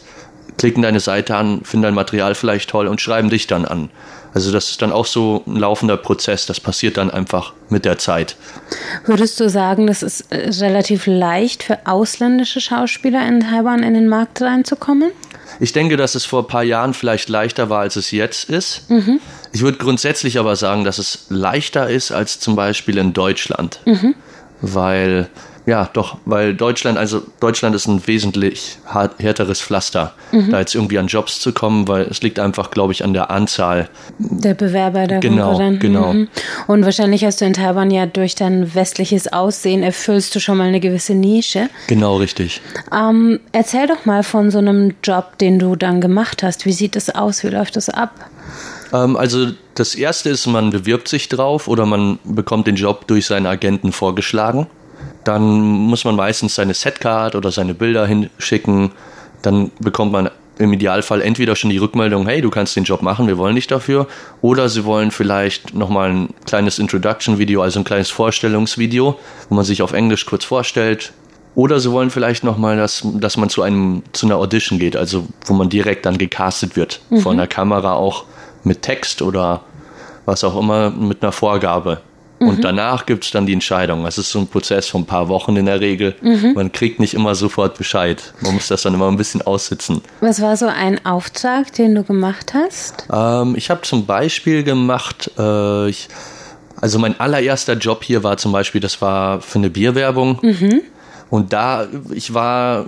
klicken 0.58 0.82
deine 0.82 1.00
Seite 1.00 1.36
an, 1.36 1.62
finden 1.64 1.82
dein 1.82 1.94
Material 1.94 2.34
vielleicht 2.34 2.70
toll 2.70 2.86
und 2.86 3.00
schreiben 3.00 3.30
dich 3.30 3.46
dann 3.46 3.64
an. 3.64 3.90
Also 4.34 4.50
das 4.50 4.70
ist 4.70 4.82
dann 4.82 4.90
auch 4.90 5.06
so 5.06 5.44
ein 5.46 5.56
laufender 5.56 5.96
Prozess, 5.96 6.46
das 6.46 6.58
passiert 6.58 6.96
dann 6.96 7.08
einfach 7.08 7.52
mit 7.68 7.84
der 7.84 7.98
Zeit. 7.98 8.36
Würdest 9.06 9.38
du 9.38 9.48
sagen, 9.48 9.86
das 9.86 10.02
ist 10.02 10.32
äh, 10.32 10.50
relativ 10.64 11.06
leicht 11.06 11.62
für 11.62 11.86
ausländische 11.86 12.60
Schauspieler 12.60 13.26
in 13.28 13.40
Taiwan 13.40 13.84
in 13.84 13.94
den 13.94 14.08
Markt 14.08 14.42
reinzukommen? 14.42 15.12
Ich 15.60 15.72
denke, 15.72 15.96
dass 15.96 16.16
es 16.16 16.24
vor 16.24 16.42
ein 16.42 16.48
paar 16.48 16.64
Jahren 16.64 16.94
vielleicht 16.94 17.28
leichter 17.28 17.70
war, 17.70 17.80
als 17.80 17.94
es 17.94 18.10
jetzt 18.10 18.50
ist. 18.50 18.90
Mhm. 18.90 19.20
Ich 19.52 19.62
würde 19.62 19.78
grundsätzlich 19.78 20.38
aber 20.40 20.56
sagen, 20.56 20.82
dass 20.82 20.98
es 20.98 21.26
leichter 21.28 21.88
ist 21.88 22.10
als 22.10 22.40
zum 22.40 22.56
Beispiel 22.56 22.98
in 22.98 23.12
Deutschland. 23.12 23.78
Mhm. 23.84 24.16
Weil 24.60 25.28
ja, 25.66 25.88
doch, 25.92 26.18
weil 26.26 26.54
Deutschland, 26.54 26.98
also 26.98 27.22
Deutschland 27.40 27.74
ist 27.74 27.86
ein 27.86 28.06
wesentlich 28.06 28.78
härteres 29.18 29.62
Pflaster, 29.62 30.12
mhm. 30.30 30.50
da 30.50 30.60
jetzt 30.60 30.74
irgendwie 30.74 30.98
an 30.98 31.06
Jobs 31.06 31.40
zu 31.40 31.52
kommen, 31.52 31.88
weil 31.88 32.02
es 32.02 32.20
liegt 32.20 32.38
einfach, 32.38 32.70
glaube 32.70 32.92
ich, 32.92 33.02
an 33.02 33.14
der 33.14 33.30
Anzahl 33.30 33.88
der 34.18 34.52
Bewerber, 34.52 35.06
der 35.06 35.20
genau. 35.20 35.56
Genau. 35.78 36.12
Mhm. 36.12 36.28
Und 36.66 36.84
wahrscheinlich 36.84 37.24
hast 37.24 37.40
du 37.40 37.46
in 37.46 37.54
Taiwan 37.54 37.90
ja 37.90 38.04
durch 38.04 38.34
dein 38.34 38.74
westliches 38.74 39.32
Aussehen 39.32 39.82
erfüllst 39.82 40.34
du 40.34 40.40
schon 40.40 40.58
mal 40.58 40.68
eine 40.68 40.80
gewisse 40.80 41.14
Nische. 41.14 41.70
Genau, 41.86 42.16
richtig. 42.16 42.60
Ähm, 42.92 43.40
erzähl 43.52 43.86
doch 43.86 44.04
mal 44.04 44.22
von 44.22 44.50
so 44.50 44.58
einem 44.58 44.94
Job, 45.02 45.38
den 45.38 45.58
du 45.58 45.76
dann 45.76 46.02
gemacht 46.02 46.42
hast. 46.42 46.66
Wie 46.66 46.72
sieht 46.72 46.94
das 46.94 47.08
aus? 47.08 47.42
Wie 47.42 47.48
läuft 47.48 47.76
das 47.76 47.88
ab? 47.88 48.10
Ähm, 48.92 49.16
also 49.16 49.48
das 49.74 49.94
erste 49.94 50.28
ist, 50.28 50.46
man 50.46 50.70
bewirbt 50.70 51.08
sich 51.08 51.28
drauf 51.30 51.68
oder 51.68 51.86
man 51.86 52.18
bekommt 52.24 52.66
den 52.66 52.76
Job 52.76 53.06
durch 53.06 53.26
seinen 53.26 53.46
Agenten 53.46 53.92
vorgeschlagen. 53.92 54.66
Dann 55.24 55.42
muss 55.42 56.04
man 56.04 56.16
meistens 56.16 56.54
seine 56.54 56.74
Setcard 56.74 57.34
oder 57.34 57.50
seine 57.50 57.74
Bilder 57.74 58.06
hinschicken. 58.06 58.92
Dann 59.42 59.70
bekommt 59.80 60.12
man 60.12 60.30
im 60.58 60.72
Idealfall 60.72 61.20
entweder 61.20 61.56
schon 61.56 61.70
die 61.70 61.78
Rückmeldung, 61.78 62.26
hey, 62.26 62.40
du 62.40 62.50
kannst 62.50 62.76
den 62.76 62.84
Job 62.84 63.02
machen, 63.02 63.26
wir 63.26 63.38
wollen 63.38 63.56
dich 63.56 63.66
dafür, 63.66 64.06
oder 64.40 64.68
sie 64.68 64.84
wollen 64.84 65.10
vielleicht 65.10 65.74
nochmal 65.74 66.10
ein 66.10 66.28
kleines 66.46 66.78
Introduction-Video, 66.78 67.62
also 67.62 67.80
ein 67.80 67.84
kleines 67.84 68.10
Vorstellungsvideo, 68.10 69.18
wo 69.48 69.54
man 69.54 69.64
sich 69.64 69.82
auf 69.82 69.92
Englisch 69.92 70.26
kurz 70.26 70.44
vorstellt. 70.44 71.12
Oder 71.56 71.78
sie 71.78 71.92
wollen 71.92 72.10
vielleicht 72.10 72.42
nochmal, 72.42 72.76
dass, 72.76 73.02
dass 73.14 73.36
man 73.36 73.48
zu 73.48 73.62
einem, 73.62 74.02
zu 74.12 74.26
einer 74.26 74.36
Audition 74.36 74.78
geht, 74.78 74.96
also 74.96 75.26
wo 75.46 75.54
man 75.54 75.68
direkt 75.68 76.04
dann 76.04 76.18
gecastet 76.18 76.74
wird, 76.74 77.00
mhm. 77.10 77.20
vor 77.20 77.32
einer 77.32 77.46
Kamera 77.46 77.94
auch 77.94 78.24
mit 78.64 78.82
Text 78.82 79.22
oder 79.22 79.60
was 80.24 80.42
auch 80.42 80.58
immer, 80.58 80.90
mit 80.90 81.22
einer 81.22 81.32
Vorgabe. 81.32 82.00
Und 82.48 82.58
mhm. 82.58 82.62
danach 82.62 83.06
gibt 83.06 83.24
es 83.24 83.30
dann 83.30 83.46
die 83.46 83.52
Entscheidung. 83.52 84.04
Das 84.04 84.18
ist 84.18 84.30
so 84.30 84.38
ein 84.38 84.46
Prozess 84.46 84.88
von 84.88 85.02
ein 85.02 85.06
paar 85.06 85.28
Wochen 85.28 85.56
in 85.56 85.66
der 85.66 85.80
Regel. 85.80 86.14
Mhm. 86.20 86.52
Man 86.54 86.72
kriegt 86.72 87.00
nicht 87.00 87.14
immer 87.14 87.34
sofort 87.34 87.76
Bescheid. 87.78 88.34
Man 88.40 88.54
muss 88.54 88.68
das 88.68 88.82
dann 88.82 88.94
immer 88.94 89.08
ein 89.08 89.16
bisschen 89.16 89.42
aussitzen. 89.42 90.02
Was 90.20 90.40
war 90.40 90.56
so 90.56 90.66
ein 90.66 91.04
Auftrag, 91.04 91.72
den 91.72 91.94
du 91.94 92.02
gemacht 92.02 92.54
hast? 92.54 93.06
Ähm, 93.12 93.54
ich 93.56 93.70
habe 93.70 93.82
zum 93.82 94.06
Beispiel 94.06 94.62
gemacht, 94.62 95.30
äh, 95.38 95.88
ich, 95.88 96.08
also 96.80 96.98
mein 96.98 97.18
allererster 97.18 97.74
Job 97.74 98.04
hier 98.04 98.22
war 98.22 98.36
zum 98.36 98.52
Beispiel, 98.52 98.80
das 98.80 99.00
war 99.00 99.40
für 99.40 99.58
eine 99.58 99.70
Bierwerbung. 99.70 100.38
Mhm. 100.42 100.82
Und 101.30 101.52
da, 101.52 101.86
ich 102.12 102.34
war 102.34 102.86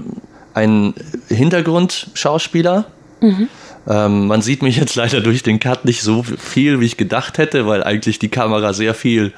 ein 0.54 0.94
Hintergrundschauspieler. 1.28 2.86
Mhm. 3.20 3.48
Ähm, 3.88 4.26
man 4.26 4.42
sieht 4.42 4.62
mich 4.62 4.76
jetzt 4.76 4.96
leider 4.96 5.20
durch 5.20 5.42
den 5.42 5.60
Cut 5.60 5.84
nicht 5.84 6.02
so 6.02 6.22
viel, 6.22 6.80
wie 6.80 6.86
ich 6.86 6.96
gedacht 6.96 7.38
hätte, 7.38 7.66
weil 7.66 7.84
eigentlich 7.84 8.18
die 8.18 8.28
Kamera 8.28 8.72
sehr 8.72 8.94
viel, 8.94 9.32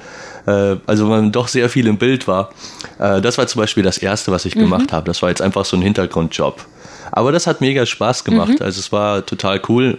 äh, 0.47 0.77
also 0.87 1.07
man 1.07 1.33
doch 1.33 1.49
sehr 1.49 1.69
viel 1.69 1.87
im 1.87 1.99
Bild 1.99 2.27
war. 2.27 2.51
Äh, 2.99 3.21
das 3.21 3.37
war 3.37 3.47
zum 3.47 3.61
Beispiel 3.61 3.83
das 3.83 3.99
erste, 3.99 4.33
was 4.33 4.45
ich 4.47 4.55
mhm. 4.55 4.61
gemacht 4.61 4.93
habe. 4.93 5.07
Das 5.07 5.21
war 5.21 5.29
jetzt 5.29 5.43
einfach 5.43 5.65
so 5.65 5.77
ein 5.77 5.83
Hintergrundjob. 5.83 6.65
Aber 7.13 7.33
das 7.33 7.47
hat 7.47 7.61
mega 7.61 7.85
Spaß 7.85 8.25
gemacht. 8.25 8.61
Mhm. 8.61 8.63
Also 8.63 8.81
es 8.81 8.91
war 8.91 9.25
total 9.25 9.61
cool. 9.69 9.99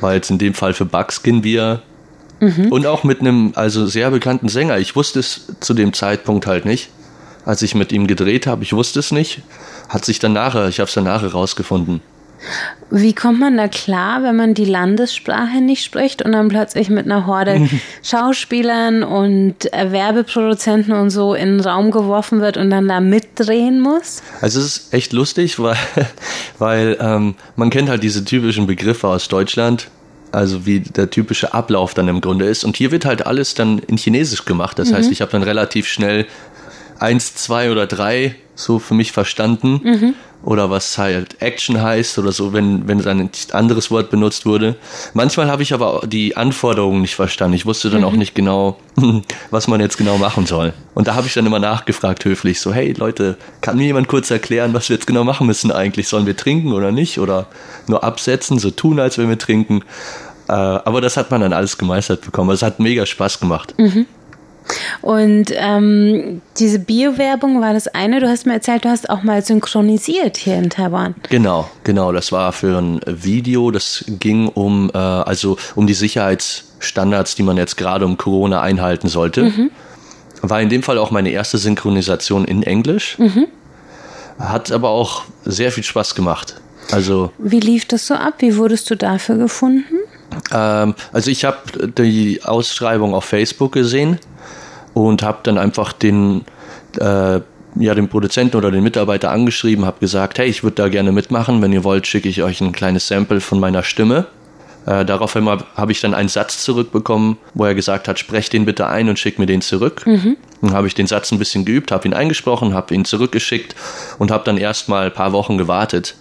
War 0.00 0.14
jetzt 0.14 0.30
in 0.30 0.38
dem 0.38 0.54
Fall 0.54 0.74
für 0.74 0.84
Buckskin 0.84 1.42
Bier. 1.42 1.82
Mhm. 2.40 2.70
Und 2.70 2.86
auch 2.86 3.02
mit 3.02 3.20
einem 3.20 3.52
also 3.56 3.86
sehr 3.86 4.10
bekannten 4.10 4.48
Sänger. 4.48 4.78
Ich 4.78 4.94
wusste 4.94 5.20
es 5.20 5.52
zu 5.60 5.74
dem 5.74 5.92
Zeitpunkt 5.92 6.46
halt 6.46 6.66
nicht. 6.66 6.90
Als 7.44 7.62
ich 7.62 7.74
mit 7.74 7.92
ihm 7.92 8.06
gedreht 8.06 8.46
habe, 8.46 8.62
ich 8.62 8.72
wusste 8.72 9.00
es 9.00 9.12
nicht. 9.12 9.42
Hat 9.88 10.04
sich 10.04 10.18
dann 10.18 10.32
nachher, 10.32 10.68
ich 10.68 10.80
habe 10.80 10.88
es 10.88 10.94
dann 10.94 11.04
nachher 11.04 11.32
rausgefunden. 11.32 12.00
Wie 12.90 13.14
kommt 13.14 13.40
man 13.40 13.56
da 13.56 13.66
klar, 13.66 14.22
wenn 14.22 14.36
man 14.36 14.54
die 14.54 14.64
Landessprache 14.64 15.60
nicht 15.60 15.84
spricht 15.84 16.22
und 16.22 16.32
dann 16.32 16.48
plötzlich 16.48 16.88
mit 16.88 17.06
einer 17.06 17.26
Horde 17.26 17.68
Schauspielern 18.02 19.02
und 19.02 19.64
Werbeproduzenten 19.72 20.94
und 20.94 21.10
so 21.10 21.34
in 21.34 21.58
den 21.58 21.60
Raum 21.60 21.90
geworfen 21.90 22.40
wird 22.40 22.56
und 22.56 22.70
dann 22.70 22.86
da 22.86 23.00
mitdrehen 23.00 23.80
muss? 23.80 24.22
Also 24.40 24.60
es 24.60 24.76
ist 24.76 24.94
echt 24.94 25.12
lustig, 25.12 25.58
weil, 25.58 25.76
weil 26.58 26.96
ähm, 27.00 27.34
man 27.56 27.70
kennt 27.70 27.88
halt 27.88 28.02
diese 28.02 28.24
typischen 28.24 28.66
Begriffe 28.66 29.08
aus 29.08 29.26
Deutschland, 29.28 29.88
also 30.30 30.64
wie 30.64 30.80
der 30.80 31.10
typische 31.10 31.54
Ablauf 31.54 31.94
dann 31.94 32.06
im 32.06 32.20
Grunde 32.20 32.46
ist. 32.46 32.64
Und 32.64 32.76
hier 32.76 32.92
wird 32.92 33.04
halt 33.04 33.26
alles 33.26 33.54
dann 33.54 33.78
in 33.80 33.96
Chinesisch 33.96 34.44
gemacht. 34.44 34.78
Das 34.78 34.90
mhm. 34.90 34.96
heißt, 34.96 35.10
ich 35.10 35.22
habe 35.22 35.32
dann 35.32 35.42
relativ 35.42 35.88
schnell 35.88 36.26
eins, 36.98 37.34
zwei 37.34 37.70
oder 37.70 37.86
drei 37.86 38.36
so 38.56 38.78
für 38.78 38.94
mich 38.94 39.12
verstanden. 39.12 39.80
Mhm. 39.84 40.14
Oder 40.42 40.70
was 40.70 40.96
halt 40.96 41.42
Action 41.42 41.82
heißt 41.82 42.18
oder 42.18 42.30
so, 42.30 42.52
wenn, 42.52 42.86
wenn 42.86 43.04
ein 43.04 43.30
anderes 43.50 43.90
Wort 43.90 44.10
benutzt 44.10 44.46
wurde. 44.46 44.76
Manchmal 45.12 45.48
habe 45.50 45.62
ich 45.62 45.74
aber 45.74 46.02
die 46.06 46.36
Anforderungen 46.36 47.00
nicht 47.00 47.16
verstanden. 47.16 47.54
Ich 47.54 47.66
wusste 47.66 47.90
dann 47.90 48.02
mhm. 48.02 48.06
auch 48.06 48.12
nicht 48.12 48.34
genau, 48.34 48.78
was 49.50 49.66
man 49.66 49.80
jetzt 49.80 49.98
genau 49.98 50.18
machen 50.18 50.46
soll. 50.46 50.72
Und 50.94 51.08
da 51.08 51.14
habe 51.14 51.26
ich 51.26 51.34
dann 51.34 51.46
immer 51.46 51.58
nachgefragt, 51.58 52.24
höflich, 52.24 52.60
so, 52.60 52.72
hey 52.72 52.92
Leute, 52.92 53.36
kann 53.60 53.76
mir 53.76 53.86
jemand 53.86 54.06
kurz 54.06 54.30
erklären, 54.30 54.72
was 54.72 54.88
wir 54.88 54.96
jetzt 54.96 55.06
genau 55.06 55.24
machen 55.24 55.48
müssen 55.48 55.72
eigentlich? 55.72 56.06
Sollen 56.06 56.26
wir 56.26 56.36
trinken 56.36 56.72
oder 56.72 56.92
nicht? 56.92 57.18
Oder 57.18 57.46
nur 57.88 58.04
absetzen, 58.04 58.58
so 58.58 58.70
tun, 58.70 59.00
als 59.00 59.18
wenn 59.18 59.28
wir 59.28 59.38
trinken? 59.38 59.82
Äh, 60.48 60.52
aber 60.52 61.00
das 61.00 61.16
hat 61.16 61.30
man 61.30 61.40
dann 61.40 61.52
alles 61.52 61.76
gemeistert 61.76 62.20
bekommen. 62.20 62.50
Es 62.50 62.62
hat 62.62 62.78
mega 62.78 63.04
Spaß 63.04 63.40
gemacht. 63.40 63.74
Mhm. 63.78 64.06
Und 65.02 65.52
ähm, 65.54 66.42
diese 66.58 66.78
Bio-Werbung 66.78 67.60
war 67.60 67.72
das 67.72 67.88
eine. 67.88 68.20
Du 68.20 68.28
hast 68.28 68.46
mir 68.46 68.54
erzählt, 68.54 68.84
du 68.84 68.88
hast 68.88 69.08
auch 69.08 69.22
mal 69.22 69.44
synchronisiert 69.44 70.36
hier 70.36 70.56
in 70.56 70.70
Taiwan. 70.70 71.14
Genau, 71.28 71.70
genau. 71.84 72.12
Das 72.12 72.32
war 72.32 72.52
für 72.52 72.78
ein 72.78 73.00
Video. 73.06 73.70
Das 73.70 74.04
ging 74.08 74.48
um 74.48 74.90
äh, 74.92 74.98
also 74.98 75.56
um 75.74 75.86
die 75.86 75.94
Sicherheitsstandards, 75.94 77.34
die 77.34 77.42
man 77.42 77.56
jetzt 77.56 77.76
gerade 77.76 78.04
um 78.04 78.16
Corona 78.16 78.60
einhalten 78.60 79.08
sollte. 79.08 79.44
Mhm. 79.44 79.70
War 80.42 80.60
in 80.60 80.68
dem 80.68 80.82
Fall 80.82 80.98
auch 80.98 81.10
meine 81.10 81.30
erste 81.30 81.58
Synchronisation 81.58 82.44
in 82.44 82.62
Englisch. 82.62 83.18
Mhm. 83.18 83.46
Hat 84.38 84.70
aber 84.70 84.90
auch 84.90 85.22
sehr 85.44 85.72
viel 85.72 85.84
Spaß 85.84 86.14
gemacht. 86.14 86.60
Also, 86.92 87.32
Wie 87.38 87.58
lief 87.58 87.86
das 87.86 88.06
so 88.06 88.14
ab? 88.14 88.34
Wie 88.38 88.56
wurdest 88.56 88.90
du 88.90 88.96
dafür 88.96 89.36
gefunden? 89.38 89.96
Ähm, 90.52 90.94
also 91.12 91.30
ich 91.30 91.44
habe 91.44 91.88
die 91.96 92.42
Ausschreibung 92.44 93.14
auf 93.14 93.24
Facebook 93.24 93.72
gesehen 93.72 94.18
und 94.96 95.22
habe 95.22 95.40
dann 95.42 95.58
einfach 95.58 95.92
den, 95.92 96.46
äh, 96.98 97.40
ja, 97.78 97.94
den 97.94 98.08
Produzenten 98.08 98.56
oder 98.56 98.70
den 98.70 98.82
Mitarbeiter 98.82 99.30
angeschrieben, 99.30 99.84
habe 99.84 100.00
gesagt, 100.00 100.38
hey, 100.38 100.48
ich 100.48 100.62
würde 100.62 100.76
da 100.76 100.88
gerne 100.88 101.12
mitmachen. 101.12 101.60
Wenn 101.60 101.70
ihr 101.70 101.84
wollt, 101.84 102.06
schicke 102.06 102.30
ich 102.30 102.42
euch 102.42 102.62
ein 102.62 102.72
kleines 102.72 103.06
Sample 103.06 103.42
von 103.42 103.60
meiner 103.60 103.82
Stimme. 103.82 104.24
Äh, 104.86 105.04
daraufhin 105.04 105.46
habe 105.46 105.92
ich 105.92 106.00
dann 106.00 106.14
einen 106.14 106.30
Satz 106.30 106.64
zurückbekommen, 106.64 107.36
wo 107.52 107.66
er 107.66 107.74
gesagt 107.74 108.08
hat, 108.08 108.18
sprech 108.18 108.48
den 108.48 108.64
bitte 108.64 108.86
ein 108.86 109.10
und 109.10 109.18
schick 109.18 109.38
mir 109.38 109.44
den 109.44 109.60
zurück. 109.60 110.06
Mhm. 110.06 110.38
Dann 110.62 110.72
habe 110.72 110.86
ich 110.86 110.94
den 110.94 111.06
Satz 111.06 111.30
ein 111.30 111.38
bisschen 111.38 111.66
geübt, 111.66 111.92
habe 111.92 112.08
ihn 112.08 112.14
eingesprochen, 112.14 112.72
habe 112.72 112.94
ihn 112.94 113.04
zurückgeschickt 113.04 113.74
und 114.18 114.30
habe 114.30 114.44
dann 114.44 114.56
erst 114.56 114.88
mal 114.88 115.04
ein 115.04 115.12
paar 115.12 115.32
Wochen 115.32 115.58
gewartet, 115.58 116.14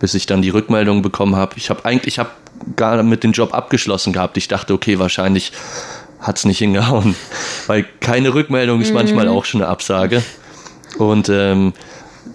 bis 0.00 0.12
ich 0.12 0.26
dann 0.26 0.42
die 0.42 0.50
Rückmeldung 0.50 1.00
bekommen 1.00 1.34
habe. 1.34 1.54
Ich 1.56 1.70
habe 1.70 1.86
eigentlich, 1.86 2.16
ich 2.16 2.18
habe 2.18 2.30
gar 2.76 3.02
mit 3.02 3.24
dem 3.24 3.32
Job 3.32 3.54
abgeschlossen 3.54 4.12
gehabt. 4.12 4.36
Ich 4.36 4.48
dachte, 4.48 4.74
okay, 4.74 4.98
wahrscheinlich 4.98 5.52
hat 6.20 6.38
es 6.38 6.44
nicht 6.44 6.58
hingehauen, 6.58 7.14
weil 7.66 7.84
keine 8.00 8.34
Rückmeldung 8.34 8.80
ist 8.80 8.88
mhm. 8.88 8.94
manchmal 8.94 9.28
auch 9.28 9.44
schon 9.44 9.62
eine 9.62 9.70
Absage. 9.70 10.22
Und 10.98 11.28
ähm, 11.28 11.74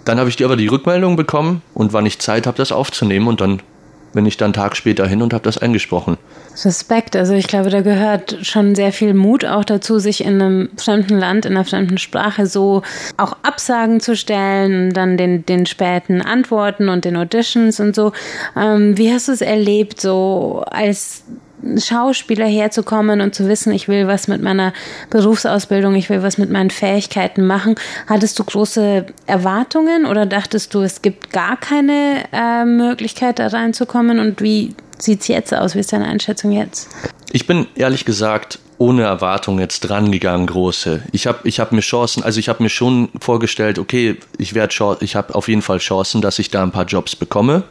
dann 0.04 0.18
habe 0.18 0.28
ich 0.28 0.44
aber 0.44 0.56
die 0.56 0.68
Rückmeldung 0.68 1.16
bekommen 1.16 1.62
und 1.74 1.92
wann 1.92 2.06
ich 2.06 2.18
Zeit 2.18 2.46
habe, 2.46 2.56
das 2.56 2.72
aufzunehmen 2.72 3.28
und 3.28 3.40
dann 3.40 3.60
bin 4.14 4.26
ich 4.26 4.36
dann 4.36 4.46
einen 4.46 4.52
Tag 4.54 4.76
später 4.76 5.06
hin 5.06 5.22
und 5.22 5.34
habe 5.34 5.44
das 5.44 5.58
eingesprochen. 5.58 6.16
Respekt, 6.64 7.16
also 7.16 7.34
ich 7.34 7.48
glaube, 7.48 7.68
da 7.70 7.80
gehört 7.80 8.38
schon 8.42 8.76
sehr 8.76 8.92
viel 8.92 9.12
Mut 9.12 9.44
auch 9.44 9.64
dazu, 9.64 9.98
sich 9.98 10.24
in 10.24 10.40
einem 10.40 10.68
fremden 10.76 11.18
Land, 11.18 11.46
in 11.46 11.56
einer 11.56 11.64
fremden 11.64 11.98
Sprache 11.98 12.46
so 12.46 12.82
auch 13.16 13.36
Absagen 13.42 13.98
zu 13.98 14.14
stellen, 14.14 14.92
dann 14.92 15.16
den, 15.16 15.44
den 15.44 15.66
späten 15.66 16.22
Antworten 16.22 16.88
und 16.88 17.04
den 17.04 17.16
Auditions 17.16 17.80
und 17.80 17.96
so. 17.96 18.12
Ähm, 18.56 18.96
wie 18.96 19.12
hast 19.12 19.26
du 19.26 19.32
es 19.32 19.40
erlebt, 19.40 20.00
so 20.00 20.64
als 20.70 21.24
Schauspieler 21.78 22.46
herzukommen 22.46 23.20
und 23.20 23.34
zu 23.34 23.48
wissen, 23.48 23.72
ich 23.72 23.88
will 23.88 24.06
was 24.06 24.28
mit 24.28 24.42
meiner 24.42 24.72
Berufsausbildung, 25.10 25.94
ich 25.94 26.10
will 26.10 26.22
was 26.22 26.38
mit 26.38 26.50
meinen 26.50 26.70
Fähigkeiten 26.70 27.46
machen. 27.46 27.74
Hattest 28.06 28.38
du 28.38 28.44
große 28.44 29.06
Erwartungen 29.26 30.06
oder 30.06 30.26
dachtest 30.26 30.74
du, 30.74 30.80
es 30.80 31.02
gibt 31.02 31.30
gar 31.30 31.56
keine 31.56 32.24
äh, 32.32 32.64
Möglichkeit, 32.64 33.38
da 33.38 33.48
reinzukommen? 33.48 34.18
Und 34.18 34.42
wie 34.42 34.74
sieht 34.98 35.22
es 35.22 35.28
jetzt 35.28 35.54
aus? 35.54 35.74
Wie 35.74 35.80
ist 35.80 35.92
deine 35.92 36.06
Einschätzung 36.06 36.52
jetzt? 36.52 36.88
Ich 37.32 37.46
bin 37.46 37.66
ehrlich 37.74 38.04
gesagt 38.04 38.58
ohne 38.76 39.02
Erwartung 39.02 39.60
jetzt 39.60 39.80
drangegangen, 39.80 40.46
große. 40.46 41.02
Ich 41.12 41.26
habe 41.26 41.38
ich 41.44 41.60
hab 41.60 41.72
mir 41.72 41.80
Chancen, 41.80 42.22
also 42.22 42.40
ich 42.40 42.48
habe 42.48 42.62
mir 42.62 42.68
schon 42.68 43.08
vorgestellt, 43.20 43.78
okay, 43.78 44.18
ich 44.36 44.54
werde 44.54 44.74
ich 45.00 45.16
habe 45.16 45.34
auf 45.34 45.48
jeden 45.48 45.62
Fall 45.62 45.78
Chancen, 45.78 46.20
dass 46.20 46.38
ich 46.38 46.50
da 46.50 46.62
ein 46.62 46.72
paar 46.72 46.84
Jobs 46.84 47.16
bekomme 47.16 47.62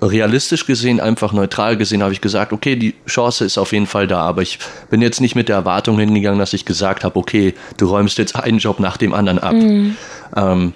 realistisch 0.00 0.66
gesehen, 0.66 1.00
einfach 1.00 1.32
neutral 1.32 1.76
gesehen, 1.76 2.02
habe 2.02 2.12
ich 2.12 2.20
gesagt, 2.20 2.52
okay, 2.52 2.76
die 2.76 2.94
Chance 3.06 3.44
ist 3.44 3.58
auf 3.58 3.72
jeden 3.72 3.86
Fall 3.86 4.06
da, 4.06 4.20
aber 4.20 4.42
ich 4.42 4.58
bin 4.90 5.02
jetzt 5.02 5.20
nicht 5.20 5.34
mit 5.34 5.48
der 5.48 5.56
Erwartung 5.56 5.98
hingegangen, 5.98 6.38
dass 6.38 6.52
ich 6.52 6.64
gesagt 6.64 7.04
habe, 7.04 7.18
okay, 7.18 7.54
du 7.76 7.86
räumst 7.86 8.18
jetzt 8.18 8.36
einen 8.36 8.58
Job 8.58 8.80
nach 8.80 8.96
dem 8.96 9.14
anderen 9.14 9.38
ab. 9.38 9.54
Mhm. 9.54 9.96
Ähm, 10.36 10.72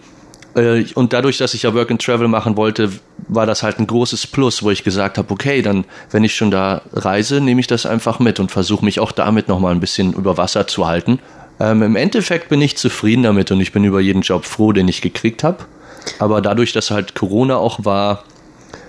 äh, 0.56 0.84
und 0.94 1.12
dadurch, 1.12 1.38
dass 1.38 1.54
ich 1.54 1.62
ja 1.62 1.75
Work 1.75 1.90
and 1.90 2.02
Travel 2.02 2.28
machen 2.28 2.56
wollte, 2.56 2.90
war 3.28 3.46
das 3.46 3.62
halt 3.62 3.78
ein 3.78 3.86
großes 3.86 4.26
Plus, 4.26 4.62
wo 4.62 4.70
ich 4.70 4.84
gesagt 4.84 5.18
habe, 5.18 5.32
okay, 5.32 5.62
dann, 5.62 5.84
wenn 6.10 6.25
ich 6.25 6.34
schon 6.34 6.50
da 6.50 6.82
reise, 6.92 7.40
nehme 7.40 7.60
ich 7.60 7.66
das 7.66 7.86
einfach 7.86 8.18
mit 8.18 8.40
und 8.40 8.50
versuche 8.50 8.84
mich 8.84 9.00
auch 9.00 9.12
damit 9.12 9.48
nochmal 9.48 9.72
ein 9.72 9.80
bisschen 9.80 10.12
über 10.14 10.36
Wasser 10.36 10.66
zu 10.66 10.86
halten. 10.86 11.18
Ähm, 11.60 11.82
Im 11.82 11.96
Endeffekt 11.96 12.48
bin 12.48 12.60
ich 12.60 12.76
zufrieden 12.76 13.22
damit 13.22 13.50
und 13.50 13.60
ich 13.60 13.72
bin 13.72 13.84
über 13.84 14.00
jeden 14.00 14.22
Job 14.22 14.44
froh, 14.44 14.72
den 14.72 14.88
ich 14.88 15.00
gekriegt 15.00 15.44
habe. 15.44 15.64
Aber 16.18 16.40
dadurch, 16.40 16.72
dass 16.72 16.90
halt 16.90 17.14
Corona 17.14 17.56
auch 17.56 17.84
war, 17.84 18.25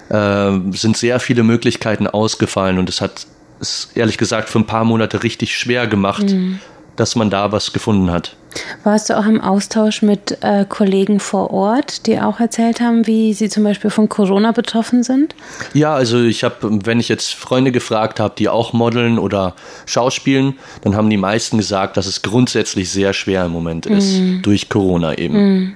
äh, 0.10 0.52
sind 0.72 0.98
sehr 0.98 1.20
viele 1.20 1.43
Möglichkeiten 1.43 2.08
ausgefallen 2.08 2.80
und 2.80 2.89
es 2.89 3.02
hat 3.02 3.28
es 3.60 3.89
ehrlich 3.96 4.17
gesagt 4.17 4.50
für 4.50 4.60
ein 4.60 4.67
paar 4.67 4.84
Monate 4.84 5.24
richtig 5.24 5.58
schwer 5.58 5.88
gemacht, 5.88 6.30
mhm. 6.30 6.60
dass 6.96 7.15
man 7.15 7.30
da 7.30 7.52
was 7.52 7.74
gefunden 7.74 8.12
hat. 8.12 8.36
Warst 8.84 9.10
du 9.10 9.17
auch 9.17 9.26
im 9.26 9.41
Austausch 9.41 10.02
mit 10.02 10.38
äh, 10.41 10.65
Kollegen 10.67 11.20
vor 11.20 11.52
Ort, 11.52 12.08
die 12.08 12.20
auch 12.20 12.39
erzählt 12.39 12.82
haben, 12.82 13.06
wie 13.06 13.34
sie 13.34 13.50
zum 13.50 13.63
Beispiel 13.63 13.89
von 13.89 14.10
Corona 14.10 14.52
betroffen 14.52 15.04
sind? 15.04 15.36
Ja, 15.74 15.93
also 15.93 16.24
ich 16.24 16.43
habe, 16.43 16.86
wenn 16.86 17.00
ich 17.00 17.10
jetzt 17.10 17.36
Freunde 17.36 17.72
gefragt 17.72 18.20
habe, 18.20 18.34
die 18.38 18.50
auch 18.50 18.74
modeln 18.74 19.20
oder 19.20 19.56
schauspielen, 19.86 20.58
dann 20.82 20.96
haben 20.96 21.10
die 21.10 21.17
meisten 21.17 21.58
gesagt, 21.58 21.98
dass 21.98 22.08
es 22.08 22.22
grundsätzlich 22.22 22.89
sehr 22.89 23.13
schwer 23.13 23.46
im 23.46 23.52
Moment 23.52 23.86
ist, 23.86 24.17
mhm. 24.17 24.41
durch 24.41 24.70
Corona 24.70 25.17
eben. 25.17 25.36
Mhm. 25.36 25.76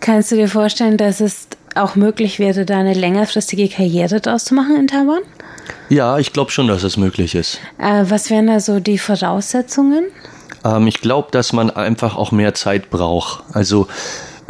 Kannst 0.00 0.32
du 0.32 0.36
dir 0.36 0.48
vorstellen, 0.48 0.96
dass 0.96 1.20
es 1.20 1.48
auch 1.76 1.96
möglich 1.96 2.38
wäre, 2.38 2.64
da 2.64 2.78
eine 2.78 2.94
längerfristige 2.94 3.68
Karriere 3.68 4.20
draus 4.20 4.44
zu 4.44 4.54
machen 4.54 4.76
in 4.76 4.86
Taiwan? 4.88 5.22
Ja, 5.88 6.18
ich 6.18 6.32
glaube 6.32 6.50
schon, 6.50 6.68
dass 6.68 6.82
es 6.82 6.96
möglich 6.96 7.34
ist. 7.34 7.60
Äh, 7.78 8.04
was 8.08 8.30
wären 8.30 8.46
da 8.46 8.60
so 8.60 8.80
die 8.80 8.98
Voraussetzungen? 8.98 10.04
Ähm, 10.64 10.86
ich 10.86 11.00
glaube, 11.00 11.28
dass 11.30 11.52
man 11.52 11.70
einfach 11.70 12.16
auch 12.16 12.32
mehr 12.32 12.54
Zeit 12.54 12.90
braucht. 12.90 13.44
Also 13.52 13.88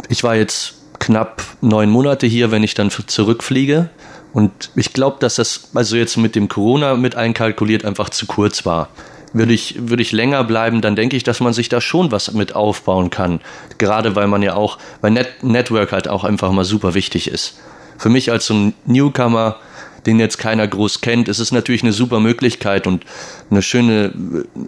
ich 0.09 0.23
war 0.23 0.35
jetzt 0.35 0.75
knapp 0.99 1.43
neun 1.61 1.89
Monate 1.89 2.27
hier, 2.27 2.51
wenn 2.51 2.63
ich 2.63 2.73
dann 2.73 2.89
zurückfliege. 2.89 3.89
Und 4.31 4.71
ich 4.75 4.93
glaube, 4.93 5.17
dass 5.19 5.35
das, 5.35 5.69
also 5.73 5.95
jetzt 5.95 6.17
mit 6.17 6.35
dem 6.35 6.49
Corona 6.49 6.95
mit 6.95 7.15
einkalkuliert, 7.15 7.85
einfach 7.85 8.09
zu 8.09 8.25
kurz 8.25 8.65
war 8.65 8.89
würde 9.33 9.53
ich, 9.53 9.75
würde 9.89 10.03
ich 10.03 10.11
länger 10.11 10.43
bleiben, 10.43 10.81
dann 10.81 10.95
denke 10.95 11.17
ich, 11.17 11.23
dass 11.23 11.39
man 11.39 11.53
sich 11.53 11.67
da 11.67 11.81
schon 11.81 12.11
was 12.11 12.31
mit 12.33 12.55
aufbauen 12.55 13.09
kann. 13.09 13.41
Gerade 13.77 14.15
weil 14.15 14.27
man 14.27 14.41
ja 14.41 14.55
auch, 14.55 14.77
weil 15.01 15.11
Net 15.11 15.43
Network 15.43 15.91
halt 15.91 16.07
auch 16.07 16.23
einfach 16.23 16.51
mal 16.51 16.63
super 16.63 16.93
wichtig 16.93 17.27
ist. 17.27 17.59
Für 17.97 18.09
mich 18.09 18.31
als 18.31 18.45
so 18.45 18.53
ein 18.53 18.73
Newcomer, 18.85 19.57
den 20.05 20.19
jetzt 20.19 20.37
keiner 20.37 20.67
groß 20.67 21.01
kennt, 21.01 21.27
ist 21.27 21.39
es 21.39 21.51
natürlich 21.51 21.83
eine 21.83 21.93
super 21.93 22.19
Möglichkeit 22.19 22.87
und 22.87 23.05
eine 23.49 23.61
schöne, 23.61 24.13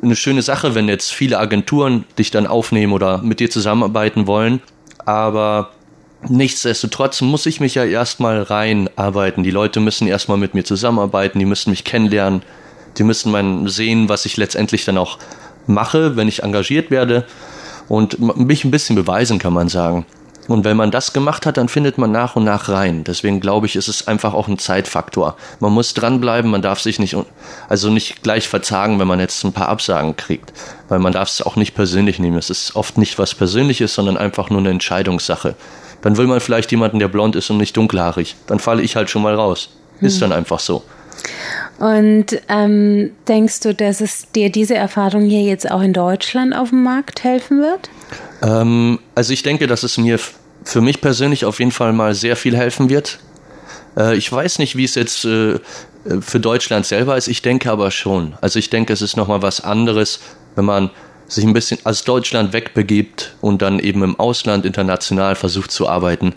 eine 0.01 0.15
schöne 0.15 0.41
Sache, 0.41 0.75
wenn 0.75 0.87
jetzt 0.87 1.11
viele 1.11 1.39
Agenturen 1.39 2.05
dich 2.17 2.31
dann 2.31 2.47
aufnehmen 2.47 2.93
oder 2.93 3.19
mit 3.19 3.39
dir 3.39 3.49
zusammenarbeiten 3.49 4.27
wollen. 4.27 4.61
Aber 5.05 5.71
nichtsdestotrotz 6.27 7.21
muss 7.21 7.45
ich 7.45 7.59
mich 7.59 7.75
ja 7.75 7.83
erstmal 7.83 8.41
reinarbeiten. 8.41 9.43
Die 9.43 9.51
Leute 9.51 9.79
müssen 9.79 10.07
erstmal 10.07 10.37
mit 10.37 10.53
mir 10.53 10.63
zusammenarbeiten, 10.63 11.37
die 11.37 11.45
müssen 11.45 11.69
mich 11.69 11.83
kennenlernen 11.83 12.41
die 12.97 13.03
müssen 13.03 13.31
man 13.31 13.67
sehen, 13.67 14.09
was 14.09 14.25
ich 14.25 14.37
letztendlich 14.37 14.85
dann 14.85 14.97
auch 14.97 15.17
mache, 15.67 16.15
wenn 16.15 16.27
ich 16.27 16.43
engagiert 16.43 16.91
werde 16.91 17.25
und 17.87 18.19
mich 18.37 18.65
ein 18.65 18.71
bisschen 18.71 18.95
beweisen, 18.95 19.39
kann 19.39 19.53
man 19.53 19.69
sagen. 19.69 20.05
Und 20.47 20.63
wenn 20.63 20.77
man 20.77 20.91
das 20.91 21.11
gemacht 21.11 21.45
hat, 21.45 21.57
dann 21.57 21.69
findet 21.69 21.97
man 21.97 22.11
nach 22.11 22.35
und 22.35 22.43
nach 22.43 22.69
rein. 22.69 23.03
Deswegen 23.03 23.39
glaube 23.39 23.65
ich, 23.65 23.75
ist 23.75 23.87
es 23.87 24.07
einfach 24.07 24.33
auch 24.33 24.47
ein 24.47 24.59
Zeitfaktor. 24.59 25.35
Man 25.59 25.73
muss 25.73 25.95
dranbleiben, 25.95 26.51
man 26.51 26.61
darf 26.61 26.79
sich 26.79 26.99
nicht, 26.99 27.17
also 27.67 27.89
nicht 27.89 28.21
gleich 28.21 28.47
verzagen, 28.47 28.99
wenn 28.99 29.07
man 29.07 29.19
jetzt 29.19 29.43
ein 29.43 29.53
paar 29.53 29.69
Absagen 29.69 30.15
kriegt. 30.15 30.53
Weil 30.87 30.99
man 30.99 31.13
darf 31.13 31.29
es 31.29 31.41
auch 31.41 31.55
nicht 31.55 31.73
persönlich 31.73 32.19
nehmen. 32.19 32.37
Es 32.37 32.51
ist 32.51 32.75
oft 32.75 32.99
nicht 32.99 33.17
was 33.17 33.33
Persönliches, 33.33 33.95
sondern 33.95 34.17
einfach 34.17 34.51
nur 34.51 34.59
eine 34.59 34.69
Entscheidungssache. 34.69 35.55
Dann 36.01 36.17
will 36.17 36.27
man 36.27 36.39
vielleicht 36.39 36.69
jemanden, 36.69 36.99
der 36.99 37.07
blond 37.07 37.35
ist 37.35 37.49
und 37.49 37.57
nicht 37.57 37.75
dunkelhaarig. 37.75 38.35
Dann 38.45 38.59
falle 38.59 38.83
ich 38.83 38.95
halt 38.95 39.09
schon 39.09 39.23
mal 39.23 39.33
raus. 39.33 39.69
Ist 39.99 40.15
hm. 40.15 40.21
dann 40.21 40.33
einfach 40.33 40.59
so. 40.59 40.83
Und 41.77 42.27
ähm, 42.47 43.11
denkst 43.27 43.59
du, 43.61 43.73
dass 43.73 43.99
es 43.99 44.31
dir 44.31 44.49
diese 44.49 44.75
Erfahrung 44.75 45.25
hier 45.25 45.41
jetzt 45.41 45.69
auch 45.69 45.81
in 45.81 45.93
Deutschland 45.93 46.55
auf 46.55 46.69
dem 46.69 46.83
Markt 46.83 47.23
helfen 47.23 47.61
wird? 47.61 47.89
Ähm, 48.41 48.99
also 49.13 49.33
ich 49.33 49.43
denke, 49.43 49.67
dass 49.67 49.83
es 49.83 49.97
mir 49.97 50.19
für 50.63 50.81
mich 50.81 51.01
persönlich 51.01 51.45
auf 51.45 51.59
jeden 51.59 51.71
Fall 51.71 51.91
mal 51.93 52.13
sehr 52.13 52.35
viel 52.35 52.55
helfen 52.55 52.89
wird. 52.89 53.19
Äh, 53.97 54.15
ich 54.15 54.31
weiß 54.31 54.59
nicht, 54.59 54.77
wie 54.77 54.85
es 54.85 54.95
jetzt 54.95 55.25
äh, 55.25 55.59
für 56.21 56.39
Deutschland 56.39 56.85
selber 56.85 57.17
ist. 57.17 57.27
Ich 57.27 57.41
denke 57.41 57.71
aber 57.71 57.91
schon. 57.91 58.35
Also 58.41 58.59
ich 58.59 58.69
denke, 58.69 58.93
es 58.93 59.01
ist 59.01 59.17
nochmal 59.17 59.41
was 59.41 59.61
anderes, 59.61 60.19
wenn 60.55 60.65
man 60.65 60.91
sich 61.27 61.43
ein 61.43 61.53
bisschen 61.53 61.79
aus 61.83 62.03
Deutschland 62.03 62.53
wegbegibt 62.53 63.35
und 63.41 63.61
dann 63.61 63.79
eben 63.79 64.03
im 64.03 64.19
Ausland 64.19 64.65
international 64.65 65.35
versucht 65.35 65.71
zu 65.71 65.89
arbeiten. 65.89 66.33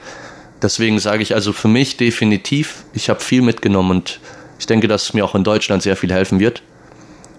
Deswegen 0.62 0.98
sage 0.98 1.22
ich 1.22 1.35
also 1.35 1.53
für 1.53 1.68
mich 1.68 1.96
definitiv, 1.96 2.85
ich 2.92 3.11
habe 3.11 3.20
viel 3.20 3.42
mitgenommen 3.42 3.90
und 3.90 4.20
ich 4.59 4.66
denke, 4.66 4.88
dass 4.88 5.05
es 5.05 5.14
mir 5.14 5.25
auch 5.25 5.35
in 5.35 5.44
Deutschland 5.44 5.83
sehr 5.83 5.97
viel 5.97 6.12
helfen 6.12 6.40
wird. 6.40 6.62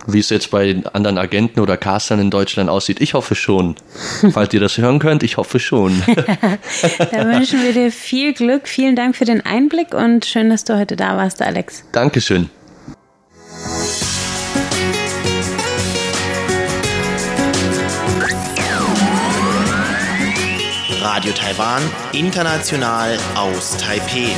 Wie 0.07 0.19
es 0.19 0.29
jetzt 0.29 0.49
bei 0.49 0.81
anderen 0.93 1.17
Agenten 1.17 1.59
oder 1.59 1.77
Castern 1.77 2.19
in 2.19 2.31
Deutschland 2.31 2.69
aussieht, 2.69 3.01
ich 3.01 3.13
hoffe 3.13 3.35
schon. 3.35 3.75
Falls 4.31 4.53
ihr 4.53 4.59
das 4.59 4.77
hören 4.77 4.99
könnt, 4.99 5.23
ich 5.23 5.37
hoffe 5.37 5.59
schon. 5.59 6.01
da 7.11 7.27
wünschen 7.27 7.61
wir 7.61 7.73
dir 7.73 7.91
viel 7.91 8.33
Glück. 8.33 8.67
Vielen 8.67 8.95
Dank 8.95 9.15
für 9.15 9.25
den 9.25 9.45
Einblick 9.45 9.93
und 9.93 10.25
schön, 10.25 10.49
dass 10.49 10.63
du 10.63 10.77
heute 10.77 10.95
da 10.95 11.17
warst, 11.17 11.41
Alex. 11.41 11.83
Dankeschön. 11.91 12.49
Radio 21.01 21.33
Taiwan, 21.33 21.81
international 22.13 23.17
aus 23.35 23.75
Taipei. 23.77 24.33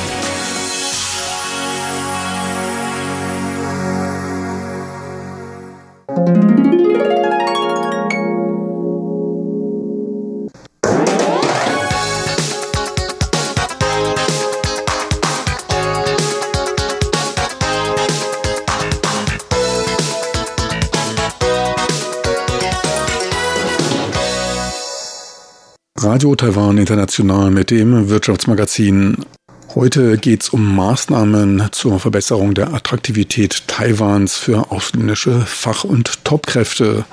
Radio 26.21 26.35
Taiwan 26.35 26.77
International 26.77 27.49
mit 27.49 27.71
dem 27.71 28.09
Wirtschaftsmagazin. 28.09 29.25
Heute 29.73 30.19
geht 30.19 30.43
es 30.43 30.49
um 30.49 30.75
Maßnahmen 30.75 31.69
zur 31.71 31.99
Verbesserung 31.99 32.53
der 32.53 32.75
Attraktivität 32.75 33.67
Taiwans 33.67 34.37
für 34.37 34.69
ausländische 34.71 35.41
Fach- 35.41 35.83
und 35.83 36.23
Topkräfte. 36.23 37.05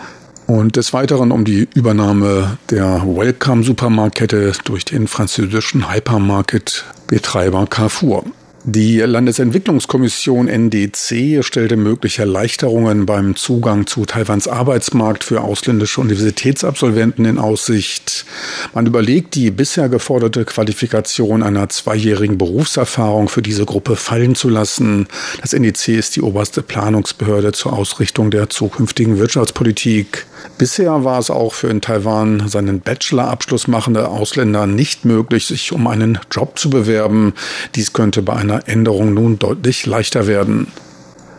Und 0.47 0.77
des 0.77 0.92
Weiteren 0.92 1.33
um 1.33 1.47
die 1.47 1.66
Übernahme 1.75 2.59
der 2.68 3.03
Welcome-Supermarktkette 3.07 4.53
durch 4.64 4.85
den 4.85 5.09
französischen 5.09 5.90
Hypermarket-Betreiber 5.90 7.66
Carrefour. 7.66 8.25
Die 8.70 8.98
Landesentwicklungskommission 8.98 10.46
NDC 10.46 11.42
stellte 11.42 11.78
mögliche 11.78 12.20
Erleichterungen 12.20 13.07
beim 13.07 13.35
Zugang 13.35 13.87
zu 13.87 14.04
Taiwans 14.04 14.46
Arbeitsmarkt 14.46 15.24
für 15.24 15.40
ausländische 15.40 16.02
Universitätsabsolventen 16.02 17.24
in 17.24 17.38
Aussicht. 17.38 18.26
Man 18.74 18.85
überlegt, 18.85 19.37
die 19.37 19.50
bisher 19.50 19.88
geforderte 19.88 20.44
Qualifikation 20.44 21.42
einer 21.42 21.70
zweijährigen 21.70 22.37
Berufserfahrung 22.37 23.31
für 23.31 23.40
diese 23.40 23.64
Gruppe 23.64 23.96
fallen 23.96 24.35
zu 24.35 24.50
lassen. 24.50 25.09
Das 25.40 25.54
NDC 25.54 25.88
ist 25.96 26.16
die 26.16 26.20
oberste 26.20 26.61
Planungsbehörde 26.61 27.52
zur 27.52 27.72
Ausrichtung 27.72 28.31
der 28.31 28.50
zukünftigen 28.50 29.18
Wirtschaftspolitik. 29.18 30.26
Bisher 30.59 31.04
war 31.04 31.18
es 31.18 31.31
auch 31.31 31.54
für 31.54 31.68
in 31.68 31.81
Taiwan 31.81 32.48
seinen 32.48 32.81
Bachelorabschluss 32.81 33.66
machende 33.66 34.09
Ausländer 34.09 34.66
nicht 34.66 35.07
möglich, 35.07 35.46
sich 35.46 35.72
um 35.72 35.87
einen 35.87 36.18
Job 36.31 36.59
zu 36.59 36.68
bewerben. 36.68 37.33
Dies 37.74 37.94
könnte 37.94 38.20
bei 38.20 38.35
einer 38.35 38.58
Änderung 38.66 39.14
nun 39.14 39.38
deutlich 39.38 39.87
leichter 39.87 40.27
werden. 40.27 40.68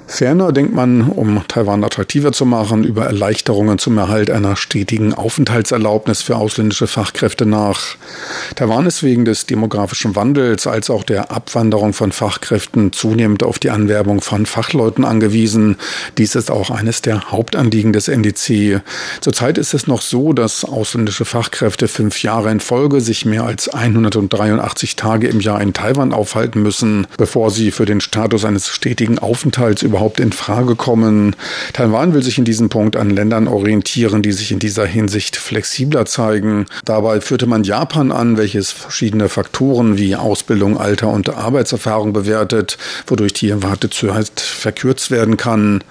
Ferner 0.09 0.51
denkt 0.51 0.73
man, 0.73 1.03
um 1.03 1.43
Taiwan 1.47 1.83
attraktiver 1.83 2.31
zu 2.31 2.43
machen, 2.43 2.83
über 2.83 3.05
Erleichterungen 3.05 3.77
zum 3.77 3.95
Erhalt 3.99 4.31
einer 4.31 4.55
stetigen 4.55 5.13
Aufenthaltserlaubnis 5.13 6.23
für 6.23 6.35
ausländische 6.35 6.87
Fachkräfte 6.87 7.45
nach. 7.45 7.95
Taiwan 8.55 8.87
ist 8.87 9.03
wegen 9.03 9.23
des 9.23 9.45
demografischen 9.45 10.15
Wandels 10.15 10.65
als 10.65 10.89
auch 10.89 11.03
der 11.03 11.31
Abwanderung 11.31 11.93
von 11.93 12.11
Fachkräften 12.11 12.91
zunehmend 12.91 13.43
auf 13.43 13.59
die 13.59 13.69
Anwerbung 13.69 14.19
von 14.19 14.47
Fachleuten 14.47 15.05
angewiesen. 15.05 15.77
Dies 16.17 16.33
ist 16.33 16.49
auch 16.49 16.71
eines 16.71 17.03
der 17.03 17.31
Hauptanliegen 17.31 17.93
des 17.93 18.07
NDC. 18.07 18.81
Zurzeit 19.21 19.59
ist 19.59 19.75
es 19.75 19.85
noch 19.85 20.01
so, 20.01 20.33
dass 20.33 20.65
ausländische 20.65 21.23
Fachkräfte 21.23 21.87
fünf 21.87 22.23
Jahre 22.23 22.49
in 22.49 22.59
Folge 22.59 22.99
sich 22.99 23.25
mehr 23.25 23.43
als 23.43 23.69
183 23.69 24.95
Tage 24.95 25.27
im 25.27 25.39
Jahr 25.39 25.61
in 25.61 25.73
Taiwan 25.73 26.13
aufhalten 26.13 26.63
müssen, 26.63 27.05
bevor 27.17 27.51
sie 27.51 27.69
für 27.69 27.85
den 27.85 28.01
Status 28.01 28.43
eines 28.43 28.67
stetigen 28.67 29.19
Aufenthalts 29.19 29.83
über 29.83 29.98
überhaupt 29.99 30.21
in 30.21 30.31
Frage 30.31 30.77
kommen. 30.77 31.35
Taiwan 31.73 32.13
will 32.13 32.23
sich 32.23 32.37
in 32.37 32.45
diesem 32.45 32.69
Punkt 32.69 32.95
an 32.95 33.09
Ländern 33.09 33.49
orientieren, 33.49 34.21
die 34.21 34.31
sich 34.31 34.53
in 34.53 34.59
dieser 34.59 34.85
Hinsicht 34.85 35.35
flexibler 35.35 36.05
zeigen. 36.05 36.67
Dabei 36.85 37.19
führte 37.19 37.47
man 37.47 37.65
Japan 37.65 38.13
an, 38.13 38.37
welches 38.37 38.71
verschiedene 38.71 39.27
Faktoren 39.27 39.97
wie 39.97 40.15
Ausbildung, 40.15 40.77
Alter 40.77 41.09
und 41.09 41.35
Arbeitserfahrung 41.35 42.13
bewertet, 42.13 42.77
wodurch 43.07 43.33
die 43.33 43.61
Wartezeit 43.61 44.39
verkürzt 44.39 45.11
werden 45.11 45.35
kann. 45.35 45.83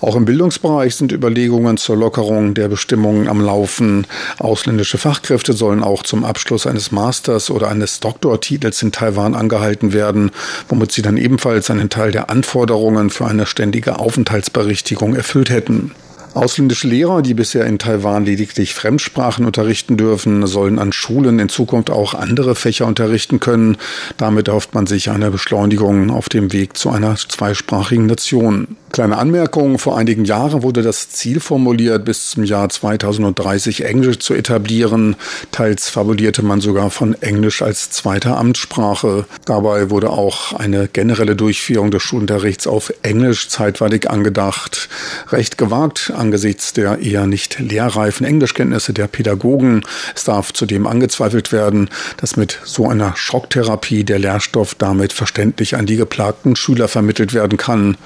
Auch 0.00 0.14
im 0.14 0.26
Bildungsbereich 0.26 0.94
sind 0.94 1.10
Überlegungen 1.10 1.76
zur 1.76 1.96
Lockerung 1.96 2.54
der 2.54 2.68
Bestimmungen 2.68 3.26
am 3.26 3.40
Laufen. 3.40 4.06
Ausländische 4.38 4.96
Fachkräfte 4.96 5.54
sollen 5.54 5.82
auch 5.82 6.04
zum 6.04 6.24
Abschluss 6.24 6.68
eines 6.68 6.92
Masters 6.92 7.50
oder 7.50 7.66
eines 7.66 7.98
Doktortitels 7.98 8.80
in 8.80 8.92
Taiwan 8.92 9.34
angehalten 9.34 9.92
werden, 9.92 10.30
womit 10.68 10.92
sie 10.92 11.02
dann 11.02 11.16
ebenfalls 11.16 11.68
einen 11.68 11.88
Teil 11.88 12.12
der 12.12 12.30
Anforderungen 12.30 13.10
für 13.10 13.26
eine 13.26 13.39
eine 13.40 13.46
ständige 13.46 13.98
Aufenthaltsberichtigung 13.98 15.16
erfüllt 15.16 15.48
hätten. 15.48 15.92
Ausländische 16.32 16.86
Lehrer, 16.86 17.22
die 17.22 17.34
bisher 17.34 17.66
in 17.66 17.78
Taiwan 17.78 18.24
lediglich 18.24 18.74
Fremdsprachen 18.74 19.44
unterrichten 19.44 19.96
dürfen, 19.96 20.46
sollen 20.46 20.78
an 20.78 20.92
Schulen 20.92 21.40
in 21.40 21.48
Zukunft 21.48 21.90
auch 21.90 22.14
andere 22.14 22.54
Fächer 22.54 22.86
unterrichten 22.86 23.40
können. 23.40 23.78
Damit 24.16 24.46
erhofft 24.46 24.72
man 24.72 24.86
sich 24.86 25.10
eine 25.10 25.32
Beschleunigung 25.32 26.10
auf 26.10 26.28
dem 26.28 26.52
Weg 26.52 26.76
zu 26.76 26.90
einer 26.90 27.16
zweisprachigen 27.16 28.06
Nation. 28.06 28.76
Kleine 28.92 29.18
Anmerkung, 29.18 29.78
vor 29.78 29.96
einigen 29.96 30.24
Jahren 30.24 30.64
wurde 30.64 30.82
das 30.82 31.10
Ziel 31.10 31.38
formuliert, 31.38 32.04
bis 32.04 32.30
zum 32.30 32.42
Jahr 32.42 32.68
2030 32.68 33.84
Englisch 33.84 34.18
zu 34.18 34.34
etablieren. 34.34 35.14
Teils 35.52 35.88
fabulierte 35.88 36.42
man 36.42 36.60
sogar 36.60 36.90
von 36.90 37.14
Englisch 37.22 37.62
als 37.62 37.90
zweiter 37.90 38.36
Amtssprache. 38.36 39.26
Dabei 39.44 39.90
wurde 39.90 40.10
auch 40.10 40.54
eine 40.54 40.88
generelle 40.88 41.36
Durchführung 41.36 41.92
des 41.92 42.02
Schulunterrichts 42.02 42.66
auf 42.66 42.92
Englisch 43.02 43.48
zeitweilig 43.48 44.10
angedacht. 44.10 44.88
Recht 45.30 45.56
gewagt 45.56 46.12
angesichts 46.20 46.72
der 46.72 47.00
eher 47.00 47.26
nicht 47.26 47.58
lehrreifen 47.58 48.24
Englischkenntnisse 48.24 48.92
der 48.92 49.08
Pädagogen. 49.08 49.82
Es 50.14 50.24
darf 50.24 50.52
zudem 50.52 50.86
angezweifelt 50.86 51.50
werden, 51.50 51.88
dass 52.18 52.36
mit 52.36 52.60
so 52.64 52.88
einer 52.88 53.16
Schocktherapie 53.16 54.04
der 54.04 54.18
Lehrstoff 54.18 54.74
damit 54.74 55.12
verständlich 55.12 55.76
an 55.76 55.86
die 55.86 55.96
geplagten 55.96 56.54
Schüler 56.54 56.86
vermittelt 56.86 57.34
werden 57.34 57.58
kann. 57.58 57.96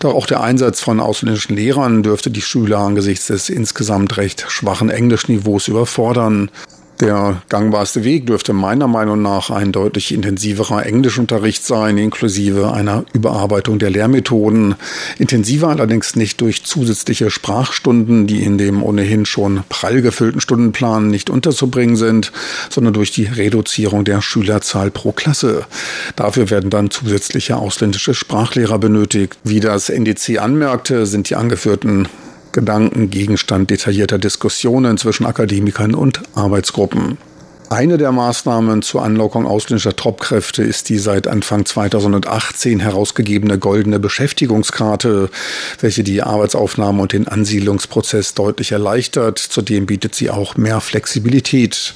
Doch 0.00 0.14
auch 0.14 0.26
der 0.26 0.40
Einsatz 0.40 0.80
von 0.80 0.98
ausländischen 0.98 1.54
Lehrern 1.54 2.02
dürfte 2.02 2.30
die 2.30 2.42
Schüler 2.42 2.78
angesichts 2.78 3.26
des 3.28 3.48
insgesamt 3.48 4.16
recht 4.16 4.46
schwachen 4.48 4.90
Englischniveaus 4.90 5.68
überfordern. 5.68 6.50
Der 7.00 7.42
gangbarste 7.48 8.02
Weg 8.02 8.26
dürfte 8.26 8.52
meiner 8.52 8.88
Meinung 8.88 9.22
nach 9.22 9.50
ein 9.50 9.70
deutlich 9.70 10.12
intensiverer 10.12 10.84
Englischunterricht 10.84 11.64
sein, 11.64 11.96
inklusive 11.96 12.72
einer 12.72 13.04
Überarbeitung 13.12 13.78
der 13.78 13.90
Lehrmethoden. 13.90 14.74
Intensiver 15.16 15.68
allerdings 15.68 16.16
nicht 16.16 16.40
durch 16.40 16.64
zusätzliche 16.64 17.30
Sprachstunden, 17.30 18.26
die 18.26 18.42
in 18.42 18.58
dem 18.58 18.82
ohnehin 18.82 19.26
schon 19.26 19.62
prall 19.68 20.02
gefüllten 20.02 20.40
Stundenplan 20.40 21.06
nicht 21.06 21.30
unterzubringen 21.30 21.94
sind, 21.94 22.32
sondern 22.68 22.94
durch 22.94 23.12
die 23.12 23.26
Reduzierung 23.26 24.04
der 24.04 24.20
Schülerzahl 24.20 24.90
pro 24.90 25.12
Klasse. 25.12 25.66
Dafür 26.16 26.50
werden 26.50 26.68
dann 26.68 26.90
zusätzliche 26.90 27.58
ausländische 27.58 28.12
Sprachlehrer 28.12 28.80
benötigt. 28.80 29.38
Wie 29.44 29.60
das 29.60 29.88
NDC 29.88 30.38
anmerkte, 30.40 31.06
sind 31.06 31.30
die 31.30 31.36
angeführten 31.36 32.08
Gedanken 32.58 33.08
Gegenstand 33.08 33.70
detaillierter 33.70 34.18
Diskussionen 34.18 34.98
zwischen 34.98 35.26
Akademikern 35.26 35.94
und 35.94 36.22
Arbeitsgruppen. 36.34 37.16
Eine 37.70 37.98
der 37.98 38.10
Maßnahmen 38.10 38.82
zur 38.82 39.04
Anlockung 39.04 39.46
ausländischer 39.46 39.94
Topkräfte 39.94 40.64
ist 40.64 40.88
die 40.88 40.98
seit 40.98 41.28
Anfang 41.28 41.64
2018 41.64 42.80
herausgegebene 42.80 43.60
goldene 43.60 44.00
Beschäftigungskarte, 44.00 45.30
welche 45.78 46.02
die 46.02 46.20
Arbeitsaufnahme 46.20 47.00
und 47.00 47.12
den 47.12 47.28
Ansiedlungsprozess 47.28 48.34
deutlich 48.34 48.72
erleichtert. 48.72 49.38
Zudem 49.38 49.86
bietet 49.86 50.16
sie 50.16 50.30
auch 50.30 50.56
mehr 50.56 50.80
Flexibilität. 50.80 51.94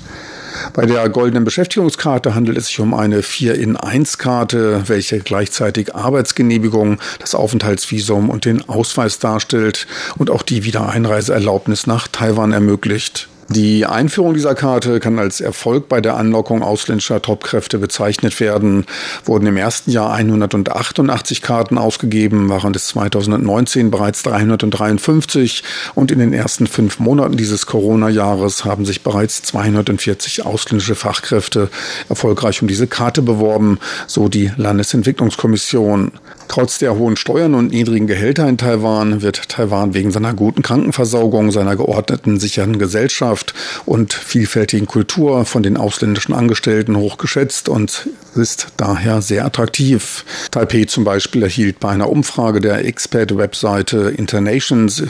Bei 0.72 0.86
der 0.86 1.08
goldenen 1.08 1.44
Beschäftigungskarte 1.44 2.34
handelt 2.34 2.58
es 2.58 2.66
sich 2.66 2.80
um 2.80 2.94
eine 2.94 3.20
4-in-1-Karte, 3.20 4.84
welche 4.86 5.20
gleichzeitig 5.20 5.94
Arbeitsgenehmigung, 5.94 6.98
das 7.18 7.34
Aufenthaltsvisum 7.34 8.30
und 8.30 8.44
den 8.44 8.68
Ausweis 8.68 9.18
darstellt 9.18 9.86
und 10.16 10.30
auch 10.30 10.42
die 10.42 10.64
Wiedereinreiseerlaubnis 10.64 11.86
nach 11.86 12.08
Taiwan 12.08 12.52
ermöglicht. 12.52 13.28
Die 13.54 13.84
Einführung 13.84 14.32
dieser 14.32 14.54
Karte 14.54 14.98
kann 14.98 15.18
als 15.18 15.42
Erfolg 15.42 15.86
bei 15.86 16.00
der 16.00 16.16
Anlockung 16.16 16.62
ausländischer 16.62 17.20
Topkräfte 17.20 17.78
bezeichnet 17.78 18.40
werden. 18.40 18.86
Wurden 19.26 19.46
im 19.46 19.58
ersten 19.58 19.90
Jahr 19.90 20.10
188 20.10 21.42
Karten 21.42 21.76
ausgegeben, 21.76 22.48
waren 22.48 22.74
es 22.74 22.86
2019 22.88 23.90
bereits 23.90 24.22
353 24.22 25.64
und 25.94 26.10
in 26.10 26.20
den 26.20 26.32
ersten 26.32 26.66
fünf 26.66 26.98
Monaten 26.98 27.36
dieses 27.36 27.66
Corona-Jahres 27.66 28.64
haben 28.64 28.86
sich 28.86 29.02
bereits 29.02 29.42
240 29.42 30.46
ausländische 30.46 30.94
Fachkräfte 30.94 31.68
erfolgreich 32.08 32.62
um 32.62 32.68
diese 32.68 32.86
Karte 32.86 33.20
beworben, 33.20 33.78
so 34.06 34.28
die 34.28 34.50
Landesentwicklungskommission. 34.56 36.12
Trotz 36.52 36.76
der 36.76 36.98
hohen 36.98 37.16
Steuern 37.16 37.54
und 37.54 37.72
niedrigen 37.72 38.06
Gehälter 38.06 38.46
in 38.46 38.58
Taiwan 38.58 39.22
wird 39.22 39.48
Taiwan 39.48 39.94
wegen 39.94 40.10
seiner 40.10 40.34
guten 40.34 40.60
Krankenversorgung, 40.60 41.50
seiner 41.50 41.76
geordneten, 41.76 42.38
sicheren 42.38 42.78
Gesellschaft 42.78 43.54
und 43.86 44.12
vielfältigen 44.12 44.86
Kultur 44.86 45.46
von 45.46 45.62
den 45.62 45.78
ausländischen 45.78 46.34
Angestellten 46.34 46.94
hochgeschätzt 46.94 47.70
und 47.70 48.06
ist 48.34 48.66
daher 48.76 49.22
sehr 49.22 49.46
attraktiv. 49.46 50.26
Taipei 50.50 50.84
zum 50.84 51.04
Beispiel 51.04 51.42
erhielt 51.42 51.80
bei 51.80 51.88
einer 51.88 52.10
Umfrage 52.10 52.60
der 52.60 52.84
Expert-Webseite 52.84 54.12
Internations, 54.14 55.04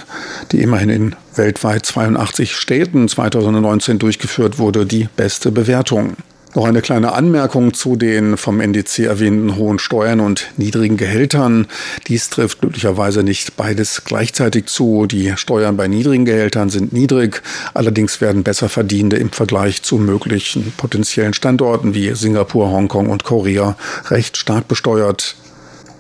die 0.53 0.63
immerhin 0.63 0.91
in 0.91 1.17
weltweit 1.35 1.85
82 1.85 2.55
Städten 2.55 3.09
2019 3.09 3.99
durchgeführt 3.99 4.61
wurde, 4.61 4.87
die 4.87 5.09
beste 5.17 5.51
Bewertung. 5.51 6.17
Noch 6.55 6.67
eine 6.67 6.83
kleine 6.83 7.13
Anmerkung 7.13 7.73
zu 7.73 7.97
den 7.97 8.37
vom 8.37 8.61
NDC 8.61 9.07
erwähnten 9.07 9.57
hohen 9.57 9.79
Steuern 9.79 10.21
und 10.21 10.51
niedrigen 10.59 10.99
Gehältern. 10.99 11.67
Dies 12.09 12.29
trifft 12.29 12.61
glücklicherweise 12.61 13.23
nicht 13.23 13.57
beides 13.57 14.05
gleichzeitig 14.05 14.67
zu. 14.67 15.07
Die 15.07 15.33
Steuern 15.37 15.79
bei 15.79 15.89
niedrigen 15.89 16.27
Gehältern 16.27 16.69
sind 16.69 16.93
niedrig, 16.93 17.43
allerdings 17.73 18.21
werden 18.21 18.43
besser 18.43 18.69
Verdienende 18.69 19.17
im 19.17 19.31
Vergleich 19.31 19.83
zu 19.83 19.97
möglichen 19.97 20.75
potenziellen 20.77 21.33
Standorten 21.33 21.95
wie 21.95 22.15
Singapur, 22.15 22.71
Hongkong 22.71 23.09
und 23.09 23.25
Korea 23.25 23.75
recht 24.11 24.37
stark 24.37 24.69
besteuert. 24.69 25.37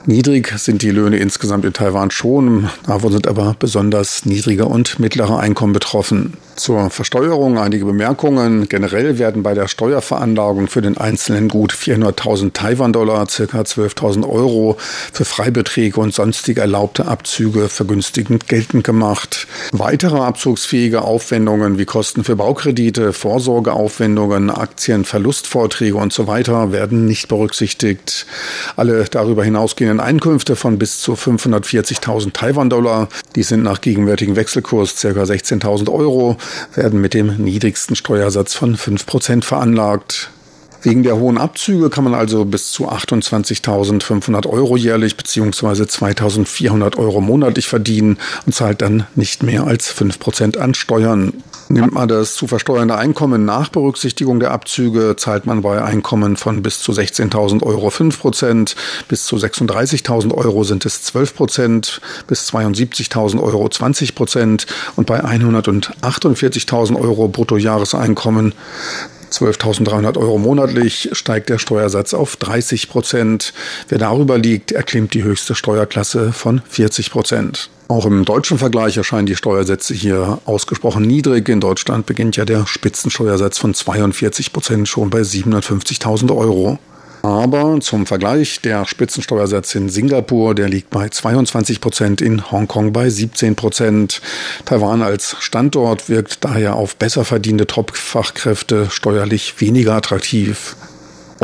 Niedrig 0.04 0.52
sind 0.58 0.82
die 0.82 0.90
Löhne 0.90 1.18
insgesamt 1.18 1.64
in 1.64 1.72
Taiwan 1.72 2.10
schon, 2.10 2.68
davon 2.86 3.12
sind 3.12 3.28
aber 3.28 3.54
besonders 3.56 4.26
niedrige 4.26 4.64
und 4.64 4.98
mittlere 4.98 5.38
Einkommen 5.38 5.72
betroffen. 5.72 6.36
Zur 6.56 6.90
Versteuerung 6.90 7.56
einige 7.56 7.84
Bemerkungen. 7.86 8.68
Generell 8.68 9.18
werden 9.18 9.42
bei 9.42 9.54
der 9.54 9.68
Steuerveranlagung 9.68 10.66
für 10.66 10.82
den 10.82 10.98
Einzelnen 10.98 11.48
gut 11.48 11.72
400.000 11.72 12.52
Taiwan-Dollar, 12.52 13.28
circa 13.28 13.60
12.000 13.60 14.28
Euro 14.28 14.76
für 15.12 15.24
Freibeträge 15.24 15.98
und 15.98 16.12
sonstige 16.12 16.60
erlaubte 16.60 17.06
Abzüge 17.06 17.68
vergünstigend 17.68 18.48
geltend 18.48 18.84
gemacht. 18.84 19.46
Weitere 19.72 20.18
abzugsfähige 20.18 21.02
Aufwendungen 21.02 21.78
wie 21.78 21.86
Kosten 21.86 22.22
für 22.22 22.36
Baukredite, 22.36 23.12
Vorsorgeaufwendungen, 23.12 24.50
Aktien, 24.50 25.04
Verlustvorträge 25.04 25.96
und 25.96 26.12
so 26.12 26.26
werden 26.26 27.06
nicht 27.06 27.28
berücksichtigt. 27.28 28.26
Alle 28.76 29.04
darüber 29.04 29.42
hinausgehenden 29.42 29.91
Einkünfte 30.00 30.57
von 30.57 30.78
bis 30.78 31.00
zu 31.00 31.14
540.000 31.14 32.33
Taiwan-Dollar, 32.33 33.09
die 33.35 33.42
sind 33.42 33.62
nach 33.62 33.81
gegenwärtigem 33.81 34.37
Wechselkurs 34.37 34.96
circa 34.96 35.22
16.000 35.22 35.92
Euro, 35.92 36.37
werden 36.74 37.00
mit 37.00 37.14
dem 37.14 37.37
niedrigsten 37.37 37.96
Steuersatz 37.96 38.55
von 38.55 38.76
5% 38.76 39.44
veranlagt. 39.44 40.31
Wegen 40.83 41.05
der 41.05 41.16
hohen 41.16 41.38
Abzüge 41.38 41.90
kann 41.90 42.02
man 42.02 42.14
also 42.14 42.44
bis 42.44 42.72
zu 42.72 42.88
28.500 42.88 44.48
Euro 44.48 44.76
jährlich 44.76 45.16
bzw. 45.16 45.85
2.400 45.85 46.98
Euro 46.98 47.20
monatlich 47.20 47.68
verdienen 47.68 48.18
und 48.46 48.55
zahlt 48.55 48.83
dann 48.83 49.07
nicht 49.14 49.44
mehr 49.44 49.64
als 49.64 49.94
5% 49.94 50.59
an 50.59 50.74
Steuern. 50.74 51.35
Nimmt 51.72 51.94
man 51.94 52.06
das 52.06 52.35
zu 52.35 52.46
versteuernde 52.46 52.96
Einkommen 52.96 53.46
nach 53.46 53.70
Berücksichtigung 53.70 54.40
der 54.40 54.50
Abzüge, 54.50 55.16
zahlt 55.16 55.46
man 55.46 55.62
bei 55.62 55.82
Einkommen 55.82 56.37
von 56.37 56.62
bis 56.62 56.80
zu 56.80 56.92
16.000 56.92 57.62
Euro 57.62 57.88
5%, 57.88 58.76
bis 59.08 59.24
zu 59.24 59.37
36.000 59.37 60.35
Euro 60.35 60.64
sind 60.64 60.85
es 60.85 61.02
12%, 61.11 62.00
bis 62.26 62.52
72.000 62.52 63.40
Euro 63.40 63.64
20% 63.64 64.66
und 64.96 65.06
bei 65.06 65.24
148.000 65.24 67.00
Euro 67.00 67.28
Bruttojahreseinkommen 67.28 68.52
12.300 69.32 70.18
Euro 70.18 70.38
monatlich 70.38 71.08
steigt 71.12 71.48
der 71.48 71.58
Steuersatz 71.58 72.14
auf 72.14 72.36
30 72.36 72.88
Prozent. 72.88 73.52
Wer 73.88 73.98
darüber 73.98 74.38
liegt, 74.38 74.72
erklimmt 74.72 75.14
die 75.14 75.24
höchste 75.24 75.54
Steuerklasse 75.54 76.32
von 76.32 76.62
40 76.68 77.10
Prozent. 77.10 77.70
Auch 77.88 78.06
im 78.06 78.24
deutschen 78.24 78.58
Vergleich 78.58 78.96
erscheinen 78.96 79.26
die 79.26 79.36
Steuersätze 79.36 79.92
hier 79.92 80.38
ausgesprochen 80.44 81.02
niedrig. 81.02 81.48
In 81.48 81.60
Deutschland 81.60 82.06
beginnt 82.06 82.36
ja 82.36 82.44
der 82.44 82.66
Spitzensteuersatz 82.66 83.58
von 83.58 83.74
42 83.74 84.52
Prozent 84.52 84.88
schon 84.88 85.10
bei 85.10 85.20
750.000 85.20 86.34
Euro. 86.34 86.78
Aber 87.22 87.78
zum 87.80 88.04
Vergleich, 88.04 88.61
der 88.62 88.85
Spitzensteuersatz 88.85 89.76
in 89.76 89.88
Singapur, 89.88 90.56
der 90.56 90.68
liegt 90.68 90.90
bei 90.90 91.08
22 91.08 91.80
Prozent, 91.80 92.20
in 92.20 92.50
Hongkong 92.50 92.92
bei 92.92 93.08
17 93.08 93.54
Prozent. 93.54 94.20
Taiwan 94.64 95.02
als 95.02 95.37
Standort 95.38 96.08
wirkt 96.08 96.44
daher 96.44 96.74
auf 96.74 96.96
besser 96.96 97.24
verdiente 97.24 97.68
Top-Fachkräfte 97.68 98.90
steuerlich 98.90 99.61
weniger 99.61 99.94
attraktiv. 99.94 100.76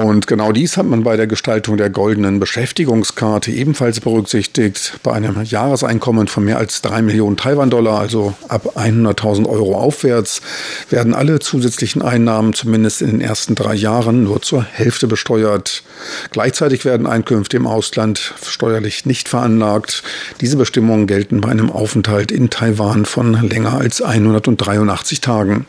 Und 0.01 0.29
genau 0.29 0.53
dies 0.53 0.77
hat 0.77 0.87
man 0.87 1.03
bei 1.03 1.17
der 1.17 1.27
Gestaltung 1.27 1.77
der 1.77 1.91
goldenen 1.91 2.39
Beschäftigungskarte 2.39 3.51
ebenfalls 3.51 3.99
berücksichtigt. 3.99 5.01
Bei 5.03 5.13
einem 5.13 5.43
Jahreseinkommen 5.43 6.29
von 6.29 6.45
mehr 6.45 6.59
als 6.59 6.83
drei 6.83 7.03
Millionen 7.03 7.37
Taiwan-Dollar, 7.37 7.99
also 7.99 8.35
ab 8.47 8.77
100.000 8.77 9.49
Euro 9.49 9.77
aufwärts, 9.77 10.41
werden 10.89 11.15
alle 11.15 11.41
zusätzlichen 11.41 12.01
Einnahmen 12.01 12.53
zumindest 12.53 13.03
in 13.03 13.09
den 13.09 13.21
ersten 13.21 13.57
drei 13.57 13.75
Jahren 13.75 14.23
nur 14.23 14.41
zur 14.41 14.63
Hälfte 14.63 15.09
besteuert. 15.09 15.83
Gleichzeitig 16.31 16.85
werden 16.85 17.09
Einkünfte 17.09 17.57
im 17.57 17.67
Ausland 17.67 18.35
steuerlich 18.47 19.05
nicht 19.05 19.29
veranlagt. 19.29 20.05
Diese 20.41 20.57
Bestimmungen 20.57 21.09
gelten 21.09 21.41
bei 21.41 21.49
einem 21.49 21.73
Aufenthalt 21.73 22.31
in 22.31 22.51
Taiwan 22.51 23.05
von 23.05 23.33
länger 23.49 23.77
als 23.79 24.01
183 24.01 25.21
Tagen. 25.21 25.67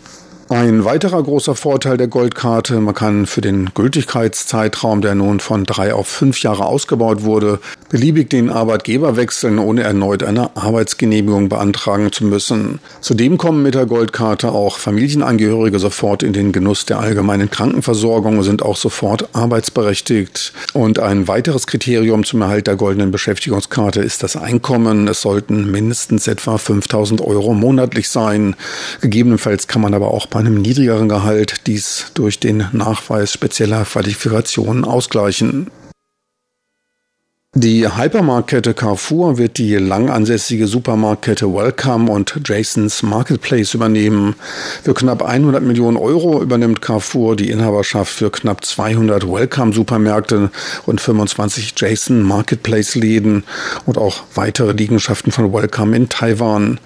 Ein 0.51 0.83
weiterer 0.83 1.21
großer 1.21 1.53
Vorteil 1.53 1.97
der 1.97 2.07
Goldkarte, 2.07 2.79
man 2.79 2.95
kann 2.95 3.27
für 3.27 3.39
den 3.39 3.69
Gültigkeitszeitraum, 3.75 4.99
der 4.99 5.13
nun 5.13 5.39
von 5.39 5.63
drei 5.63 5.93
auf 5.93 6.07
fünf 6.07 6.41
Jahre 6.41 6.65
ausgebaut 6.65 7.21
wurde, 7.21 7.59
beliebig 7.89 8.31
den 8.31 8.49
Arbeitgeber 8.49 9.15
wechseln, 9.15 9.59
ohne 9.59 9.83
erneut 9.83 10.23
eine 10.23 10.57
Arbeitsgenehmigung 10.57 11.49
beantragen 11.49 12.11
zu 12.11 12.25
müssen. 12.25 12.79
Zudem 12.99 13.37
kommen 13.37 13.61
mit 13.61 13.75
der 13.75 13.85
Goldkarte 13.85 14.51
auch 14.51 14.79
Familienangehörige 14.79 15.77
sofort 15.77 16.23
in 16.23 16.33
den 16.33 16.51
Genuss 16.51 16.83
der 16.87 16.97
allgemeinen 16.97 17.51
Krankenversorgung 17.51 18.39
und 18.39 18.43
sind 18.43 18.63
auch 18.63 18.75
sofort 18.75 19.29
arbeitsberechtigt. 19.33 20.53
Und 20.73 20.97
ein 20.97 21.27
weiteres 21.27 21.67
Kriterium 21.67 22.23
zum 22.23 22.41
Erhalt 22.41 22.65
der 22.65 22.75
goldenen 22.75 23.11
Beschäftigungskarte 23.11 23.99
ist 24.01 24.23
das 24.23 24.35
Einkommen. 24.35 25.07
Es 25.07 25.21
sollten 25.21 25.69
mindestens 25.69 26.27
etwa 26.27 26.57
5000 26.57 27.21
Euro 27.21 27.53
monatlich 27.53 28.09
sein. 28.09 28.55
Gegebenenfalls 29.01 29.67
kann 29.67 29.83
man 29.83 29.93
aber 29.93 30.09
auch 30.09 30.25
bei 30.25 30.38
einem 30.39 30.61
niedrigeren 30.61 31.09
Gehalt 31.09 31.67
dies 31.67 32.11
durch 32.13 32.39
den 32.39 32.65
Nachweis 32.71 33.33
spezieller 33.33 33.83
Qualifikationen 33.83 34.85
ausgleichen. 34.85 35.69
Die 37.55 37.87
Hypermarktkette 37.87 38.75
Carrefour 38.75 39.39
wird 39.39 39.57
die 39.57 39.73
langansässige 39.73 40.67
Supermarktkette 40.67 41.51
Welcome 41.51 42.11
und 42.11 42.39
Jasons 42.45 43.01
Marketplace 43.01 43.73
übernehmen. 43.73 44.35
Für 44.83 44.93
knapp 44.93 45.23
100 45.23 45.63
Millionen 45.63 45.97
Euro 45.97 46.43
übernimmt 46.43 46.79
Carrefour 46.79 47.35
die 47.35 47.49
Inhaberschaft 47.49 48.13
für 48.13 48.29
knapp 48.29 48.63
200 48.63 49.27
Welcome 49.27 49.73
Supermärkte 49.73 50.51
und 50.85 51.01
25 51.01 51.73
Jason 51.75 52.21
Marketplace 52.21 52.93
Läden 52.93 53.43
und 53.87 53.97
auch 53.97 54.21
weitere 54.35 54.73
Liegenschaften 54.73 55.31
von 55.31 55.51
Welcome 55.51 55.95
in 55.95 56.07
Taiwan. 56.07 56.79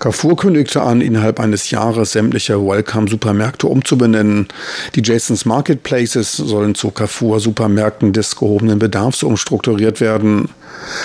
Carrefour 0.00 0.36
kündigte 0.36 0.82
an, 0.82 1.00
innerhalb 1.00 1.38
eines 1.38 1.70
Jahres 1.70 2.10
sämtliche 2.10 2.60
Welcome 2.60 3.06
Supermärkte 3.06 3.68
umzubenennen. 3.68 4.48
Die 4.96 5.02
Jasons 5.04 5.44
Marketplaces 5.44 6.32
sollen 6.32 6.74
zu 6.74 6.90
Carrefour 6.90 7.38
Supermärkten 7.38 8.12
des 8.12 8.34
gehobenen 8.34 8.80
Bedarfs 8.80 9.22
umstrukturiert 9.22 10.00
werden 10.00 10.07
werden. 10.08 10.48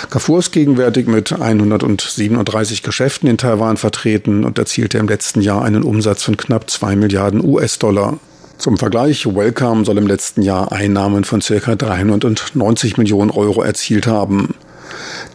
Carrefour 0.09 0.39
ist 0.39 0.51
gegenwärtig 0.51 1.07
mit 1.07 1.33
137 1.33 2.83
Geschäften 2.83 3.27
in 3.27 3.37
Taiwan 3.37 3.77
vertreten 3.77 4.45
und 4.45 4.57
erzielte 4.57 4.97
im 4.97 5.07
letzten 5.07 5.41
Jahr 5.41 5.63
einen 5.63 5.83
Umsatz 5.83 6.23
von 6.23 6.37
knapp 6.37 6.69
2 6.69 6.95
Milliarden 6.95 7.43
US-Dollar. 7.43 8.17
Zum 8.57 8.77
Vergleich, 8.77 9.25
Welcome 9.25 9.83
soll 9.83 9.97
im 9.97 10.07
letzten 10.07 10.41
Jahr 10.41 10.71
Einnahmen 10.71 11.25
von 11.25 11.41
ca. 11.41 11.75
390 11.75 12.97
Millionen 12.97 13.31
Euro 13.31 13.61
erzielt 13.61 14.07
haben. 14.07 14.55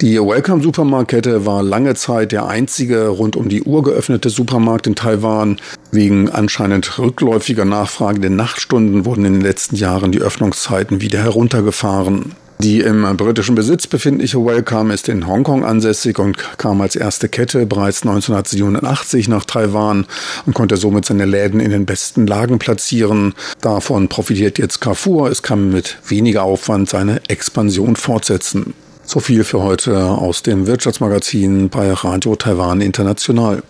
Die 0.00 0.18
Welcome 0.18 0.62
Supermarktkette 0.62 1.44
war 1.44 1.62
lange 1.62 1.94
Zeit 1.94 2.33
der 2.33 2.46
einzige 2.46 3.09
rund 3.09 3.37
um 3.37 3.48
die 3.48 3.64
Uhr 3.64 3.83
geöffnete 3.83 4.31
Supermarkt 4.31 4.87
in 4.87 4.94
Taiwan. 4.94 5.59
Wegen 5.90 6.31
anscheinend 6.31 6.98
rückläufiger 6.98 7.64
Nachfrage 7.64 8.16
in 8.16 8.22
den 8.22 8.37
Nachtstunden 8.37 9.04
wurden 9.04 9.24
in 9.24 9.35
den 9.35 9.42
letzten 9.42 9.76
Jahren 9.76 10.12
die 10.12 10.20
Öffnungszeiten 10.20 11.00
wieder 11.00 11.18
heruntergefahren. 11.18 12.37
Die 12.61 12.81
im 12.81 13.16
britischen 13.16 13.55
Besitz 13.55 13.87
befindliche 13.87 14.44
Wellcome 14.44 14.92
ist 14.92 15.09
in 15.09 15.29
Hongkong 15.29 15.64
ansässig 15.64 16.18
und 16.18 16.37
kam 16.59 16.81
als 16.81 16.97
erste 16.97 17.29
Kette 17.29 17.66
bereits 17.66 18.03
1987 18.03 19.29
nach 19.29 19.44
Taiwan 19.44 20.07
und 20.44 20.55
konnte 20.55 20.77
somit 20.77 21.05
seine 21.05 21.25
Läden 21.25 21.61
in 21.61 21.71
den 21.71 21.87
besten 21.87 22.27
Lagen 22.27 22.59
platzieren. 22.59 23.35
Davon 23.61 24.09
profitiert 24.09 24.59
jetzt 24.59 24.81
Carrefour. 24.81 25.31
Es 25.31 25.42
kann 25.42 25.71
mit 25.71 25.99
weniger 26.09 26.42
Aufwand 26.42 26.88
seine 26.88 27.21
Expansion 27.29 27.94
fortsetzen. 27.94 28.75
So 29.05 29.21
viel 29.21 29.44
für 29.44 29.62
heute 29.62 30.05
aus 30.05 30.42
dem 30.42 30.66
Wirtschaftsmagazin 30.66 31.68
bei 31.68 31.92
Radio 31.92 32.35
Taiwan 32.35 32.81
International. 32.81 33.62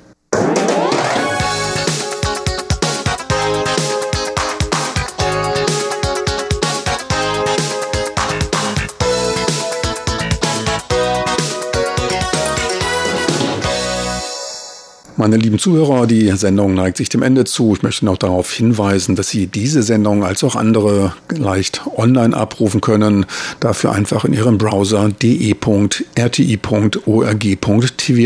Meine 15.18 15.36
lieben 15.36 15.58
Zuhörer, 15.58 16.06
die 16.06 16.30
Sendung 16.36 16.74
neigt 16.74 16.96
sich 16.96 17.08
dem 17.08 17.22
Ende 17.22 17.44
zu. 17.44 17.74
Ich 17.74 17.82
möchte 17.82 18.04
noch 18.04 18.18
darauf 18.18 18.52
hinweisen, 18.52 19.16
dass 19.16 19.28
Sie 19.28 19.48
diese 19.48 19.82
Sendung 19.82 20.22
als 20.22 20.44
auch 20.44 20.54
andere 20.54 21.12
leicht 21.28 21.82
online 21.96 22.36
abrufen 22.36 22.80
können. 22.80 23.26
Dafür 23.58 23.90
einfach 23.90 24.24
in 24.24 24.32
Ihrem 24.32 24.58
Browser 24.58 25.08
de.rti.org.tv 25.08 25.92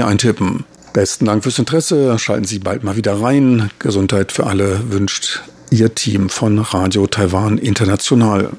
eintippen. 0.07 0.65
Besten 0.93 1.25
Dank 1.25 1.45
fürs 1.45 1.59
Interesse. 1.59 2.19
Schalten 2.19 2.45
Sie 2.45 2.59
bald 2.59 2.85
mal 2.85 2.97
wieder 2.97 3.23
rein. 3.23 3.71
Gesundheit 3.79 4.31
für 4.31 4.47
alle 4.47 4.93
wünscht 4.93 5.41
Ihr 5.71 5.95
Team 5.95 6.29
von 6.29 6.59
Radio 6.59 7.07
Taiwan 7.07 7.57
International. 7.57 8.51